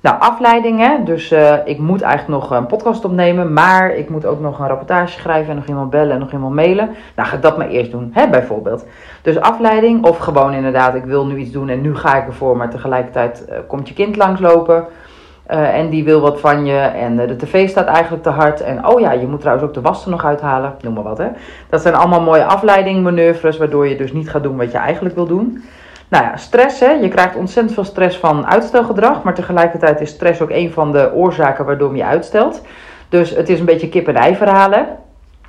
Nou, 0.00 0.20
afleidingen. 0.20 1.04
Dus 1.04 1.32
uh, 1.32 1.54
ik 1.64 1.78
moet 1.78 2.02
eigenlijk 2.02 2.42
nog 2.42 2.50
een 2.50 2.66
podcast 2.66 3.04
opnemen. 3.04 3.52
Maar 3.52 3.94
ik 3.94 4.10
moet 4.10 4.26
ook 4.26 4.40
nog 4.40 4.58
een 4.58 4.66
rapportage 4.66 5.20
schrijven. 5.20 5.50
En 5.50 5.56
nog 5.56 5.66
iemand 5.66 5.90
bellen 5.90 6.12
en 6.12 6.18
nog 6.18 6.32
iemand 6.32 6.54
mailen. 6.54 6.90
Nou, 7.16 7.28
ga 7.28 7.36
ik 7.36 7.42
dat 7.42 7.58
maar 7.58 7.68
eerst 7.68 7.90
doen, 7.90 8.10
hè, 8.12 8.28
bijvoorbeeld. 8.28 8.86
Dus 9.22 9.40
afleiding. 9.40 10.04
Of 10.04 10.18
gewoon 10.18 10.52
inderdaad, 10.52 10.94
ik 10.94 11.04
wil 11.04 11.26
nu 11.26 11.36
iets 11.36 11.50
doen 11.50 11.68
en 11.68 11.80
nu 11.80 11.96
ga 11.96 12.16
ik 12.16 12.26
ervoor. 12.26 12.56
Maar 12.56 12.70
tegelijkertijd 12.70 13.44
uh, 13.48 13.56
komt 13.66 13.88
je 13.88 13.94
kind 13.94 14.16
langslopen. 14.16 14.84
Uh, 15.52 15.78
en 15.78 15.88
die 15.88 16.04
wil 16.04 16.20
wat 16.20 16.40
van 16.40 16.64
je. 16.66 16.78
En 16.78 17.16
de 17.16 17.36
tv 17.36 17.68
staat 17.68 17.86
eigenlijk 17.86 18.22
te 18.22 18.28
hard. 18.28 18.60
En 18.60 18.86
oh 18.86 19.00
ja, 19.00 19.12
je 19.12 19.26
moet 19.26 19.40
trouwens 19.40 19.66
ook 19.68 19.74
de 19.74 19.80
was 19.80 20.04
er 20.04 20.10
nog 20.10 20.24
uithalen. 20.24 20.74
Noem 20.80 20.94
maar 20.94 21.02
wat, 21.02 21.18
hè. 21.18 21.28
Dat 21.68 21.82
zijn 21.82 21.94
allemaal 21.94 22.20
mooie 22.20 22.44
afleidingmanoeuvres. 22.44 23.56
Waardoor 23.56 23.88
je 23.88 23.96
dus 23.96 24.12
niet 24.12 24.30
gaat 24.30 24.42
doen 24.42 24.56
wat 24.56 24.72
je 24.72 24.78
eigenlijk 24.78 25.14
wil 25.14 25.26
doen. 25.26 25.64
Nou 26.08 26.24
ja, 26.24 26.36
stress. 26.36 26.80
Hè? 26.80 26.90
Je 26.90 27.08
krijgt 27.08 27.36
ontzettend 27.36 27.74
veel 27.74 27.84
stress 27.84 28.16
van 28.16 28.46
uitstelgedrag. 28.46 29.22
Maar 29.22 29.34
tegelijkertijd 29.34 30.00
is 30.00 30.10
stress 30.10 30.40
ook 30.40 30.50
een 30.50 30.72
van 30.72 30.92
de 30.92 31.12
oorzaken 31.14 31.64
waardoor 31.64 31.96
je 31.96 32.04
uitstelt. 32.04 32.62
Dus 33.08 33.30
het 33.30 33.48
is 33.48 33.58
een 33.58 33.64
beetje 33.64 33.88
kip-en-ei 33.88 34.36
verhalen. 34.36 34.86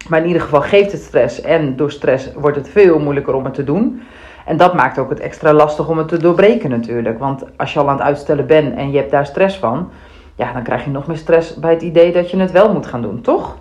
Maar 0.09 0.19
in 0.19 0.27
ieder 0.27 0.41
geval 0.41 0.61
geeft 0.61 0.91
het 0.91 1.01
stress. 1.01 1.41
En 1.41 1.75
door 1.75 1.91
stress 1.91 2.33
wordt 2.33 2.57
het 2.57 2.69
veel 2.69 2.99
moeilijker 2.99 3.33
om 3.33 3.45
het 3.45 3.53
te 3.53 3.63
doen. 3.63 4.01
En 4.51 4.57
dat 4.57 4.73
maakt 4.73 4.97
ook 4.97 5.09
het 5.09 5.19
extra 5.19 5.53
lastig 5.53 5.87
om 5.87 5.97
het 5.97 6.07
te 6.07 6.17
doorbreken 6.17 6.69
natuurlijk. 6.69 7.19
Want 7.19 7.43
als 7.57 7.73
je 7.73 7.79
al 7.79 7.89
aan 7.89 7.97
het 7.97 8.05
uitstellen 8.05 8.47
bent 8.47 8.75
en 8.75 8.91
je 8.91 8.97
hebt 8.97 9.11
daar 9.11 9.25
stress 9.25 9.57
van. 9.57 9.89
Ja, 10.35 10.53
dan 10.53 10.63
krijg 10.63 10.83
je 10.83 10.89
nog 10.89 11.07
meer 11.07 11.17
stress 11.17 11.55
bij 11.55 11.73
het 11.73 11.81
idee 11.81 12.11
dat 12.11 12.31
je 12.31 12.37
het 12.37 12.51
wel 12.51 12.73
moet 12.73 12.85
gaan 12.85 13.01
doen, 13.01 13.21
toch? 13.21 13.57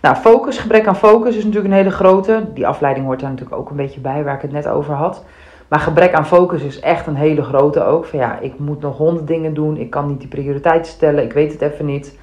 Nou, 0.00 0.16
focus, 0.16 0.58
gebrek 0.58 0.86
aan 0.86 0.96
focus 0.96 1.36
is 1.36 1.44
natuurlijk 1.44 1.70
een 1.70 1.78
hele 1.78 1.90
grote. 1.90 2.42
Die 2.54 2.66
afleiding 2.66 3.06
hoort 3.06 3.20
daar 3.20 3.30
natuurlijk 3.30 3.56
ook 3.56 3.70
een 3.70 3.76
beetje 3.76 4.00
bij, 4.00 4.24
waar 4.24 4.34
ik 4.34 4.42
het 4.42 4.52
net 4.52 4.68
over 4.68 4.94
had. 4.94 5.24
Maar 5.68 5.80
gebrek 5.80 6.14
aan 6.14 6.26
focus 6.26 6.62
is 6.62 6.80
echt 6.80 7.06
een 7.06 7.16
hele 7.16 7.42
grote 7.42 7.84
ook. 7.84 8.04
Van 8.04 8.18
ja, 8.18 8.38
ik 8.38 8.58
moet 8.58 8.80
nog 8.80 8.96
honderd 8.96 9.26
dingen 9.26 9.54
doen. 9.54 9.76
Ik 9.76 9.90
kan 9.90 10.06
niet 10.06 10.20
die 10.20 10.28
prioriteiten 10.28 10.92
stellen. 10.92 11.24
Ik 11.24 11.32
weet 11.32 11.52
het 11.52 11.62
even 11.62 11.84
niet. 11.84 12.18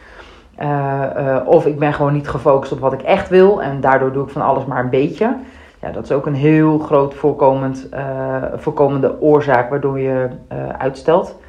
Uh, 0.61 1.03
uh, 1.17 1.37
of 1.45 1.65
ik 1.65 1.79
ben 1.79 1.93
gewoon 1.93 2.13
niet 2.13 2.29
gefocust 2.29 2.71
op 2.71 2.79
wat 2.79 2.93
ik 2.93 3.01
echt 3.01 3.29
wil. 3.29 3.61
En 3.61 3.81
daardoor 3.81 4.11
doe 4.11 4.23
ik 4.23 4.29
van 4.29 4.41
alles 4.41 4.65
maar 4.65 4.83
een 4.83 4.89
beetje. 4.89 5.35
Ja, 5.81 5.91
dat 5.91 6.03
is 6.03 6.11
ook 6.11 6.25
een 6.25 6.35
heel 6.35 6.79
groot 6.79 7.13
voorkomend, 7.13 7.87
uh, 7.93 8.43
voorkomende 8.55 9.21
oorzaak 9.21 9.69
waardoor 9.69 9.99
je 9.99 10.27
uitstelt. 10.77 11.39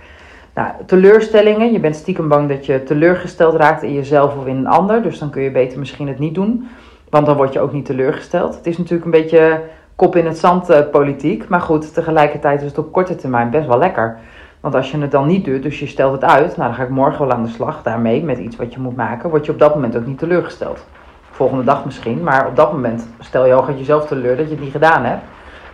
Nou, 0.59 0.71
teleurstellingen. 0.87 1.73
Je 1.73 1.81
bent 1.81 1.97
stiekem 1.97 2.29
bang 2.29 2.49
dat 2.49 2.67
je 2.67 2.83
teleurgesteld 2.83 3.55
raakt 3.55 3.83
in 3.83 3.93
jezelf 3.93 4.37
of 4.37 4.47
in 4.47 4.57
een 4.57 4.67
ander. 4.67 5.03
Dus 5.03 5.19
dan 5.19 5.31
kun 5.31 5.43
je 5.43 5.51
beter 5.51 5.79
misschien 5.79 6.09
het 6.09 6.19
niet 6.19 6.35
doen. 6.35 6.69
Want 7.11 7.27
dan 7.27 7.37
word 7.37 7.53
je 7.53 7.61
ook 7.61 7.73
niet 7.73 7.85
teleurgesteld. 7.85 8.55
Het 8.55 8.67
is 8.67 8.79
natuurlijk 8.79 9.05
een 9.05 9.21
beetje 9.21 9.61
kop 9.97 10.17
in 10.17 10.27
het 10.27 10.39
zand 10.39 10.71
uh, 10.71 10.79
politiek. 10.91 11.49
Maar 11.49 11.61
goed, 11.61 11.95
tegelijkertijd 11.95 12.61
is 12.61 12.69
het 12.69 12.79
op 12.79 12.93
korte 12.93 13.17
termijn 13.17 13.51
best 13.51 13.67
wel 13.67 13.79
lekker. 13.79 14.19
Want 14.61 14.75
als 14.75 14.91
je 14.91 14.99
het 14.99 15.11
dan 15.11 15.27
niet 15.27 15.45
doet, 15.45 15.63
dus 15.63 15.79
je 15.79 15.87
stelt 15.87 16.13
het 16.13 16.25
uit, 16.25 16.57
nou 16.57 16.69
dan 16.69 16.75
ga 16.75 16.83
ik 16.83 16.89
morgen 16.89 17.27
wel 17.27 17.37
aan 17.37 17.43
de 17.43 17.51
slag 17.51 17.83
daarmee 17.83 18.25
met 18.25 18.39
iets 18.39 18.57
wat 18.57 18.73
je 18.73 18.81
moet 18.81 18.97
maken, 18.97 19.31
word 19.31 19.47
je 19.47 19.53
op 19.53 19.59
dat 19.59 19.75
moment 19.75 19.97
ook 19.97 20.07
niet 20.07 20.19
teleurgesteld. 20.19 20.87
Volgende 21.39 21.65
dag 21.65 21.85
misschien, 21.85 22.23
maar 22.23 22.47
op 22.47 22.57
dat 22.57 22.73
moment 22.73 23.09
stel 23.19 23.47
je 23.47 23.55
ook 23.55 23.69
jezelf 23.69 24.07
teleur 24.07 24.37
dat 24.37 24.47
je 24.47 24.55
het 24.55 24.63
niet 24.63 24.73
gedaan 24.73 25.05
hebt. 25.05 25.23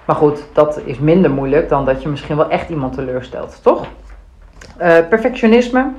Maar 0.05 0.17
goed, 0.17 0.45
dat 0.53 0.81
is 0.85 0.99
minder 0.99 1.31
moeilijk 1.31 1.69
dan 1.69 1.85
dat 1.85 2.03
je 2.03 2.09
misschien 2.09 2.37
wel 2.37 2.51
echt 2.51 2.69
iemand 2.69 2.95
teleurstelt, 2.95 3.63
toch? 3.63 3.87
Uh, 4.81 4.97
perfectionisme 5.09 5.93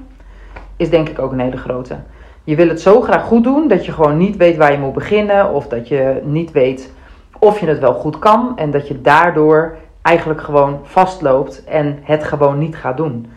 is 0.77 0.89
denk 0.89 1.09
ik 1.09 1.19
ook 1.19 1.31
een 1.31 1.39
hele 1.39 1.57
grote. 1.57 1.95
Je 2.43 2.55
wil 2.55 2.67
het 2.67 2.81
zo 2.81 3.01
graag 3.01 3.23
goed 3.23 3.43
doen 3.43 3.67
dat 3.67 3.85
je 3.85 3.91
gewoon 3.91 4.17
niet 4.17 4.37
weet 4.37 4.57
waar 4.57 4.71
je 4.71 4.77
moet 4.77 4.93
beginnen 4.93 5.53
of 5.53 5.67
dat 5.67 5.87
je 5.87 6.21
niet 6.23 6.51
weet 6.51 6.93
of 7.39 7.59
je 7.59 7.65
het 7.65 7.79
wel 7.79 7.93
goed 7.93 8.19
kan 8.19 8.57
en 8.57 8.71
dat 8.71 8.87
je 8.87 9.01
daardoor 9.01 9.77
eigenlijk 10.01 10.41
gewoon 10.41 10.79
vastloopt 10.83 11.63
en 11.63 11.99
het 12.01 12.23
gewoon 12.23 12.57
niet 12.57 12.75
gaat 12.75 12.97
doen. 12.97 13.31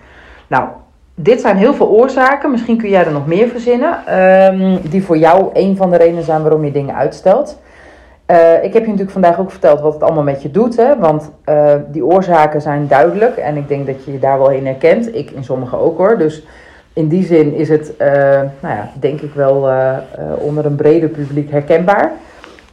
Nou, 0.46 0.68
dit 1.20 1.40
zijn 1.40 1.56
heel 1.56 1.74
veel 1.74 1.88
oorzaken. 1.88 2.50
Misschien 2.50 2.76
kun 2.76 2.88
jij 2.88 3.04
er 3.04 3.12
nog 3.12 3.26
meer 3.26 3.48
verzinnen. 3.48 4.18
Um, 4.52 4.80
die 4.90 5.04
voor 5.04 5.18
jou 5.18 5.50
een 5.52 5.76
van 5.76 5.90
de 5.90 5.96
redenen 5.96 6.22
zijn 6.22 6.42
waarom 6.42 6.64
je 6.64 6.72
dingen 6.72 6.94
uitstelt. 6.94 7.58
Uh, 8.30 8.64
ik 8.64 8.72
heb 8.72 8.82
je 8.82 8.90
natuurlijk 8.90 9.10
vandaag 9.10 9.38
ook 9.38 9.50
verteld 9.50 9.80
wat 9.80 9.92
het 9.92 10.02
allemaal 10.02 10.22
met 10.22 10.42
je 10.42 10.50
doet. 10.50 10.76
Hè? 10.76 10.98
Want 10.98 11.30
uh, 11.48 11.74
die 11.88 12.04
oorzaken 12.04 12.60
zijn 12.60 12.88
duidelijk. 12.88 13.36
En 13.36 13.56
ik 13.56 13.68
denk 13.68 13.86
dat 13.86 14.04
je 14.04 14.12
je 14.12 14.18
daar 14.18 14.38
wel 14.38 14.50
in 14.50 14.66
herkent. 14.66 15.14
Ik 15.14 15.30
in 15.30 15.44
sommige 15.44 15.76
ook 15.76 15.98
hoor. 15.98 16.18
Dus 16.18 16.46
in 16.92 17.08
die 17.08 17.24
zin 17.24 17.54
is 17.54 17.68
het, 17.68 17.92
uh, 18.00 18.08
nou 18.60 18.74
ja, 18.74 18.90
denk 19.00 19.20
ik 19.20 19.34
wel 19.34 19.70
onder 20.38 20.66
een 20.66 20.76
breder 20.76 21.08
publiek 21.08 21.50
herkenbaar. 21.50 22.12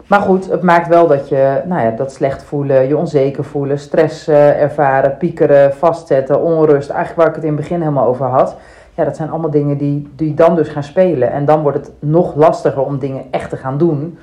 Maar 0.07 0.19
goed, 0.19 0.49
het 0.49 0.61
maakt 0.61 0.87
wel 0.87 1.07
dat 1.07 1.29
je 1.29 1.61
nou 1.65 1.81
ja, 1.81 1.91
dat 1.91 2.13
slecht 2.13 2.43
voelen, 2.43 2.87
je 2.87 2.97
onzeker 2.97 3.43
voelen, 3.43 3.79
stress 3.79 4.29
uh, 4.29 4.61
ervaren, 4.61 5.17
piekeren, 5.17 5.73
vastzetten, 5.73 6.41
onrust. 6.41 6.89
Eigenlijk 6.89 7.19
waar 7.19 7.29
ik 7.29 7.35
het 7.35 7.43
in 7.43 7.51
het 7.51 7.59
begin 7.59 7.79
helemaal 7.79 8.07
over 8.07 8.25
had. 8.25 8.55
Ja, 8.93 9.03
dat 9.03 9.15
zijn 9.15 9.29
allemaal 9.29 9.49
dingen 9.49 9.77
die, 9.77 10.09
die 10.15 10.33
dan 10.33 10.55
dus 10.55 10.69
gaan 10.69 10.83
spelen. 10.83 11.31
En 11.31 11.45
dan 11.45 11.61
wordt 11.61 11.77
het 11.77 11.91
nog 11.99 12.35
lastiger 12.35 12.81
om 12.81 12.99
dingen 12.99 13.23
echt 13.31 13.49
te 13.49 13.57
gaan 13.57 13.77
doen. 13.77 14.17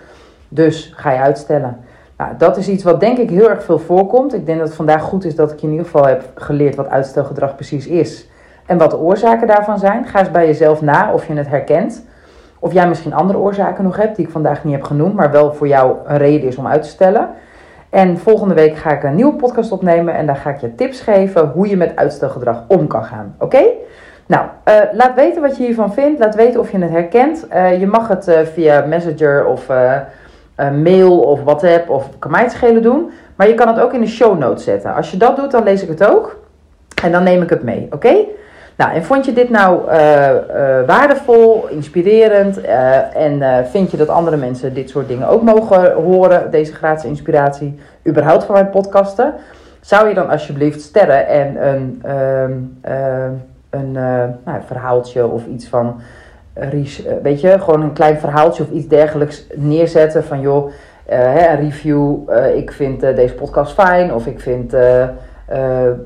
Dus 0.49 0.93
ga 0.97 1.11
je 1.11 1.19
uitstellen. 1.19 1.77
Nou, 2.17 2.31
dat 2.39 2.57
is 2.57 2.69
iets 2.69 2.85
wat 2.85 3.01
denk 3.01 3.19
ik 3.19 3.31
heel 3.31 3.51
erg 3.51 3.65
veel 3.65 3.79
voorkomt. 3.79 4.35
Ik 4.35 4.47
denk 4.47 4.59
dat 4.59 4.67
het 4.67 4.77
vandaag 4.77 5.03
goed 5.03 5.25
is 5.25 5.35
dat 5.35 5.53
ik 5.53 5.59
je 5.59 5.67
in 5.67 5.73
ieder 5.73 5.87
geval 5.87 6.07
heb 6.07 6.23
geleerd 6.35 6.75
wat 6.75 6.89
uitstelgedrag 6.89 7.55
precies 7.55 7.87
is. 7.87 8.29
En 8.67 8.79
wat 8.79 8.91
de 8.91 8.99
oorzaken 8.99 9.47
daarvan 9.47 9.79
zijn. 9.79 10.07
Ga 10.07 10.19
eens 10.19 10.31
bij 10.31 10.47
jezelf 10.47 10.83
na 10.83 11.13
of 11.13 11.27
je 11.27 11.35
het 11.35 11.49
herkent. 11.49 12.05
Of 12.63 12.73
jij 12.73 12.89
misschien 12.89 13.13
andere 13.13 13.39
oorzaken 13.39 13.85
nog 13.85 13.97
hebt 13.97 14.17
die 14.17 14.27
ik 14.27 14.33
vandaag 14.33 14.65
niet 14.65 14.75
heb 14.75 14.83
genoemd, 14.83 15.15
maar 15.15 15.31
wel 15.31 15.53
voor 15.55 15.69
jou 15.69 15.97
een 16.05 16.17
reden 16.17 16.49
is 16.49 16.57
om 16.57 16.67
uit 16.67 16.83
te 16.83 16.89
stellen. 16.89 17.29
En 17.91 18.19
volgende 18.19 18.55
week 18.55 18.77
ga 18.77 18.91
ik 18.91 19.03
een 19.03 19.15
nieuwe 19.15 19.35
podcast 19.35 19.73
opnemen 19.73 20.15
en 20.15 20.27
daar 20.27 20.37
ga 20.37 20.51
ik 20.51 20.61
je 20.61 20.75
tips 20.75 21.01
geven 21.01 21.49
hoe 21.49 21.69
je 21.69 21.77
met 21.77 21.97
uitstelgedrag 21.97 22.65
om 22.69 22.87
kan 22.87 23.05
gaan. 23.05 23.35
Oké? 23.39 23.63
Nou, 24.27 24.47
uh, 24.69 24.75
laat 24.93 25.15
weten 25.15 25.43
wat 25.43 25.57
je 25.57 25.65
hiervan 25.65 25.93
vindt. 25.93 26.19
Laat 26.19 26.35
weten 26.35 26.61
of 26.61 26.71
je 26.71 26.79
het 26.79 26.91
herkent. 26.91 27.47
Uh, 27.53 27.81
je 27.81 27.87
mag 27.87 28.09
het 28.09 28.29
uh, 28.29 28.41
via 28.41 28.85
Messenger 28.87 29.47
of 29.47 29.67
mail 30.83 31.21
of 31.21 31.43
WhatsApp 31.43 31.91
of 31.91 32.09
kan 32.19 32.31
mij 32.31 32.43
het 32.43 32.53
schelen 32.53 32.83
doen. 32.83 33.11
Maar 33.37 33.49
je 33.49 33.55
kan 33.55 33.69
het 33.69 33.81
ook 33.81 33.93
in 33.93 34.01
de 34.01 34.07
show 34.07 34.39
notes 34.39 34.65
zetten. 34.65 34.95
Als 34.95 35.11
je 35.11 35.17
dat 35.17 35.37
doet, 35.37 35.51
dan 35.51 35.63
lees 35.63 35.83
ik 35.83 35.89
het 35.89 36.05
ook. 36.11 36.37
En 37.03 37.13
dan 37.13 37.23
neem 37.23 37.43
ik 37.43 37.51
het 37.51 37.63
mee. 37.63 37.89
Oké? 37.91 38.15
Nou, 38.83 38.95
en 38.95 39.05
vond 39.05 39.25
je 39.25 39.33
dit 39.33 39.51
nou 39.51 39.89
uh, 39.89 39.95
uh, 39.95 40.87
waardevol, 40.87 41.69
inspirerend 41.69 42.59
uh, 42.59 43.17
en 43.17 43.67
vind 43.67 43.91
je 43.91 43.97
dat 43.97 44.09
andere 44.09 44.37
mensen 44.37 44.75
dit 44.75 44.91
soort 44.91 45.09
dingen 45.09 45.29
ook 45.29 45.43
mogen 45.43 45.93
horen, 45.93 46.51
deze 46.51 46.75
gratis 46.75 47.05
inspiratie, 47.05 47.79
überhaupt 48.09 48.45
van 48.45 48.55
mijn 48.55 48.71
podcasten? 48.71 49.35
Zou 49.81 50.09
je 50.09 50.15
dan 50.15 50.29
alsjeblieft 50.29 50.81
sterren 50.81 51.27
en 51.27 51.69
een, 51.69 52.03
ehm, 52.83 53.33
een 53.71 53.93
nou, 54.45 54.61
verhaaltje 54.67 55.27
of 55.27 55.47
iets 55.47 55.69
van, 55.69 56.01
weet 57.23 57.41
je, 57.41 57.59
gewoon 57.59 57.83
een 57.83 57.93
klein 57.93 58.19
verhaaltje 58.19 58.63
of 58.63 58.71
iets 58.71 58.89
dergelijks 58.89 59.47
neerzetten 59.55 60.25
van 60.25 60.41
joh, 60.41 60.71
een 61.07 61.57
review, 61.57 62.17
ik 62.55 62.73
vind 62.73 63.01
deze 63.01 63.35
podcast 63.35 63.73
fijn 63.73 64.15
of 64.15 64.27
ik 64.27 64.41
vind... 64.41 64.75
Uh, 65.51 65.57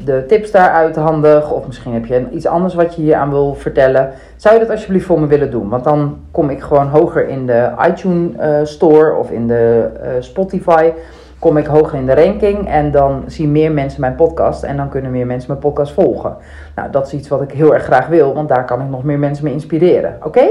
de 0.05 0.25
tips 0.27 0.51
daaruit 0.51 0.96
handig. 0.96 1.53
Of 1.53 1.66
misschien 1.66 1.92
heb 1.92 2.07
je 2.07 2.27
iets 2.31 2.46
anders 2.46 2.75
wat 2.75 2.94
je 2.94 3.03
hier 3.03 3.14
aan 3.14 3.31
wil 3.31 3.55
vertellen. 3.55 4.11
Zou 4.37 4.55
je 4.55 4.61
dat 4.61 4.70
alsjeblieft 4.70 5.07
voor 5.07 5.20
me 5.20 5.27
willen 5.27 5.51
doen? 5.51 5.68
Want 5.68 5.85
dan 5.85 6.18
kom 6.31 6.51
ik 6.51 6.62
gewoon 6.62 6.88
hoger 6.88 7.29
in 7.29 7.46
de 7.46 7.70
iTunes 7.88 8.31
uh, 8.40 8.59
Store 8.62 9.14
of 9.14 9.31
in 9.31 9.46
de 9.46 9.90
uh, 10.03 10.09
Spotify. 10.20 10.92
Kom 11.38 11.57
ik 11.57 11.66
hoger 11.66 11.99
in 11.99 12.07
de 12.07 12.14
ranking 12.14 12.68
en 12.68 12.90
dan 12.90 13.22
zien 13.27 13.53
meer 13.53 13.72
mensen 13.72 14.01
mijn 14.01 14.14
podcast. 14.14 14.62
En 14.62 14.77
dan 14.77 14.88
kunnen 14.88 15.11
meer 15.11 15.27
mensen 15.27 15.51
mijn 15.51 15.62
podcast 15.62 15.92
volgen. 15.92 16.37
Nou, 16.75 16.90
dat 16.90 17.07
is 17.07 17.12
iets 17.12 17.29
wat 17.29 17.42
ik 17.42 17.51
heel 17.51 17.75
erg 17.75 17.85
graag 17.85 18.07
wil, 18.07 18.35
want 18.35 18.49
daar 18.49 18.64
kan 18.64 18.81
ik 18.81 18.88
nog 18.88 19.03
meer 19.03 19.18
mensen 19.18 19.44
mee 19.44 19.53
inspireren. 19.53 20.16
Oké? 20.22 20.46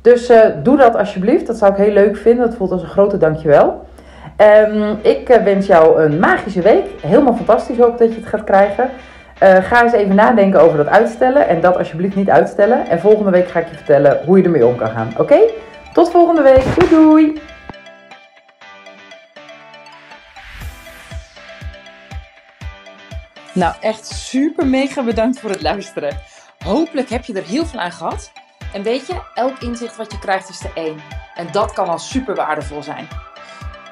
Dus 0.00 0.32
doe 0.62 0.76
dat 0.76 0.96
alsjeblieft. 0.96 1.46
Dat 1.46 1.56
zou 1.56 1.72
ik 1.72 1.78
heel 1.78 1.92
leuk 1.92 2.16
vinden. 2.16 2.46
Dat 2.46 2.56
voelt 2.56 2.72
als 2.72 2.82
een 2.82 2.88
grote 2.88 3.16
dankjewel. 3.16 3.84
Um, 4.40 4.98
ik 5.02 5.28
eh, 5.28 5.42
wens 5.42 5.66
jou 5.66 6.02
een 6.02 6.18
magische 6.18 6.60
week. 6.60 6.84
Helemaal 7.00 7.36
fantastisch 7.36 7.78
hoop 7.78 7.98
dat 7.98 8.08
je 8.08 8.20
het 8.20 8.26
gaat 8.26 8.44
krijgen. 8.44 8.90
Eh, 9.38 9.56
ga 9.56 9.82
eens 9.82 9.92
even 9.92 10.14
nadenken 10.14 10.60
over 10.60 10.76
dat 10.76 10.88
uitstellen 10.88 11.48
en 11.48 11.60
dat 11.60 11.76
alsjeblieft 11.76 12.16
niet 12.16 12.30
uitstellen. 12.30 12.88
En 12.88 13.00
volgende 13.00 13.30
week 13.30 13.48
ga 13.48 13.60
ik 13.60 13.68
je 13.68 13.74
vertellen 13.74 14.20
hoe 14.24 14.38
je 14.38 14.44
ermee 14.44 14.66
om 14.66 14.76
kan 14.76 14.90
gaan. 14.90 15.12
Oké? 15.18 15.38
Tot 15.92 16.10
volgende 16.10 16.42
week. 16.42 16.64
Doei 16.74 16.90
doei! 16.90 17.40
Nou, 23.52 23.74
echt 23.80 24.06
super 24.06 24.66
mega 24.66 25.02
bedankt 25.02 25.40
voor 25.40 25.50
het 25.50 25.62
luisteren. 25.62 26.16
Hopelijk 26.64 27.08
heb 27.08 27.24
je 27.24 27.34
er 27.34 27.46
heel 27.46 27.66
veel 27.66 27.80
aan 27.80 27.92
gehad. 27.92 28.32
En 28.72 28.82
weet 28.82 29.06
je, 29.06 29.14
elk 29.34 29.58
inzicht 29.58 29.96
wat 29.96 30.12
je 30.12 30.18
krijgt 30.18 30.48
is 30.48 30.64
er 30.64 30.70
één. 30.74 30.96
En 31.34 31.46
dat 31.52 31.72
kan 31.72 31.88
al 31.88 31.98
super 31.98 32.34
waardevol 32.34 32.82
zijn. 32.82 33.08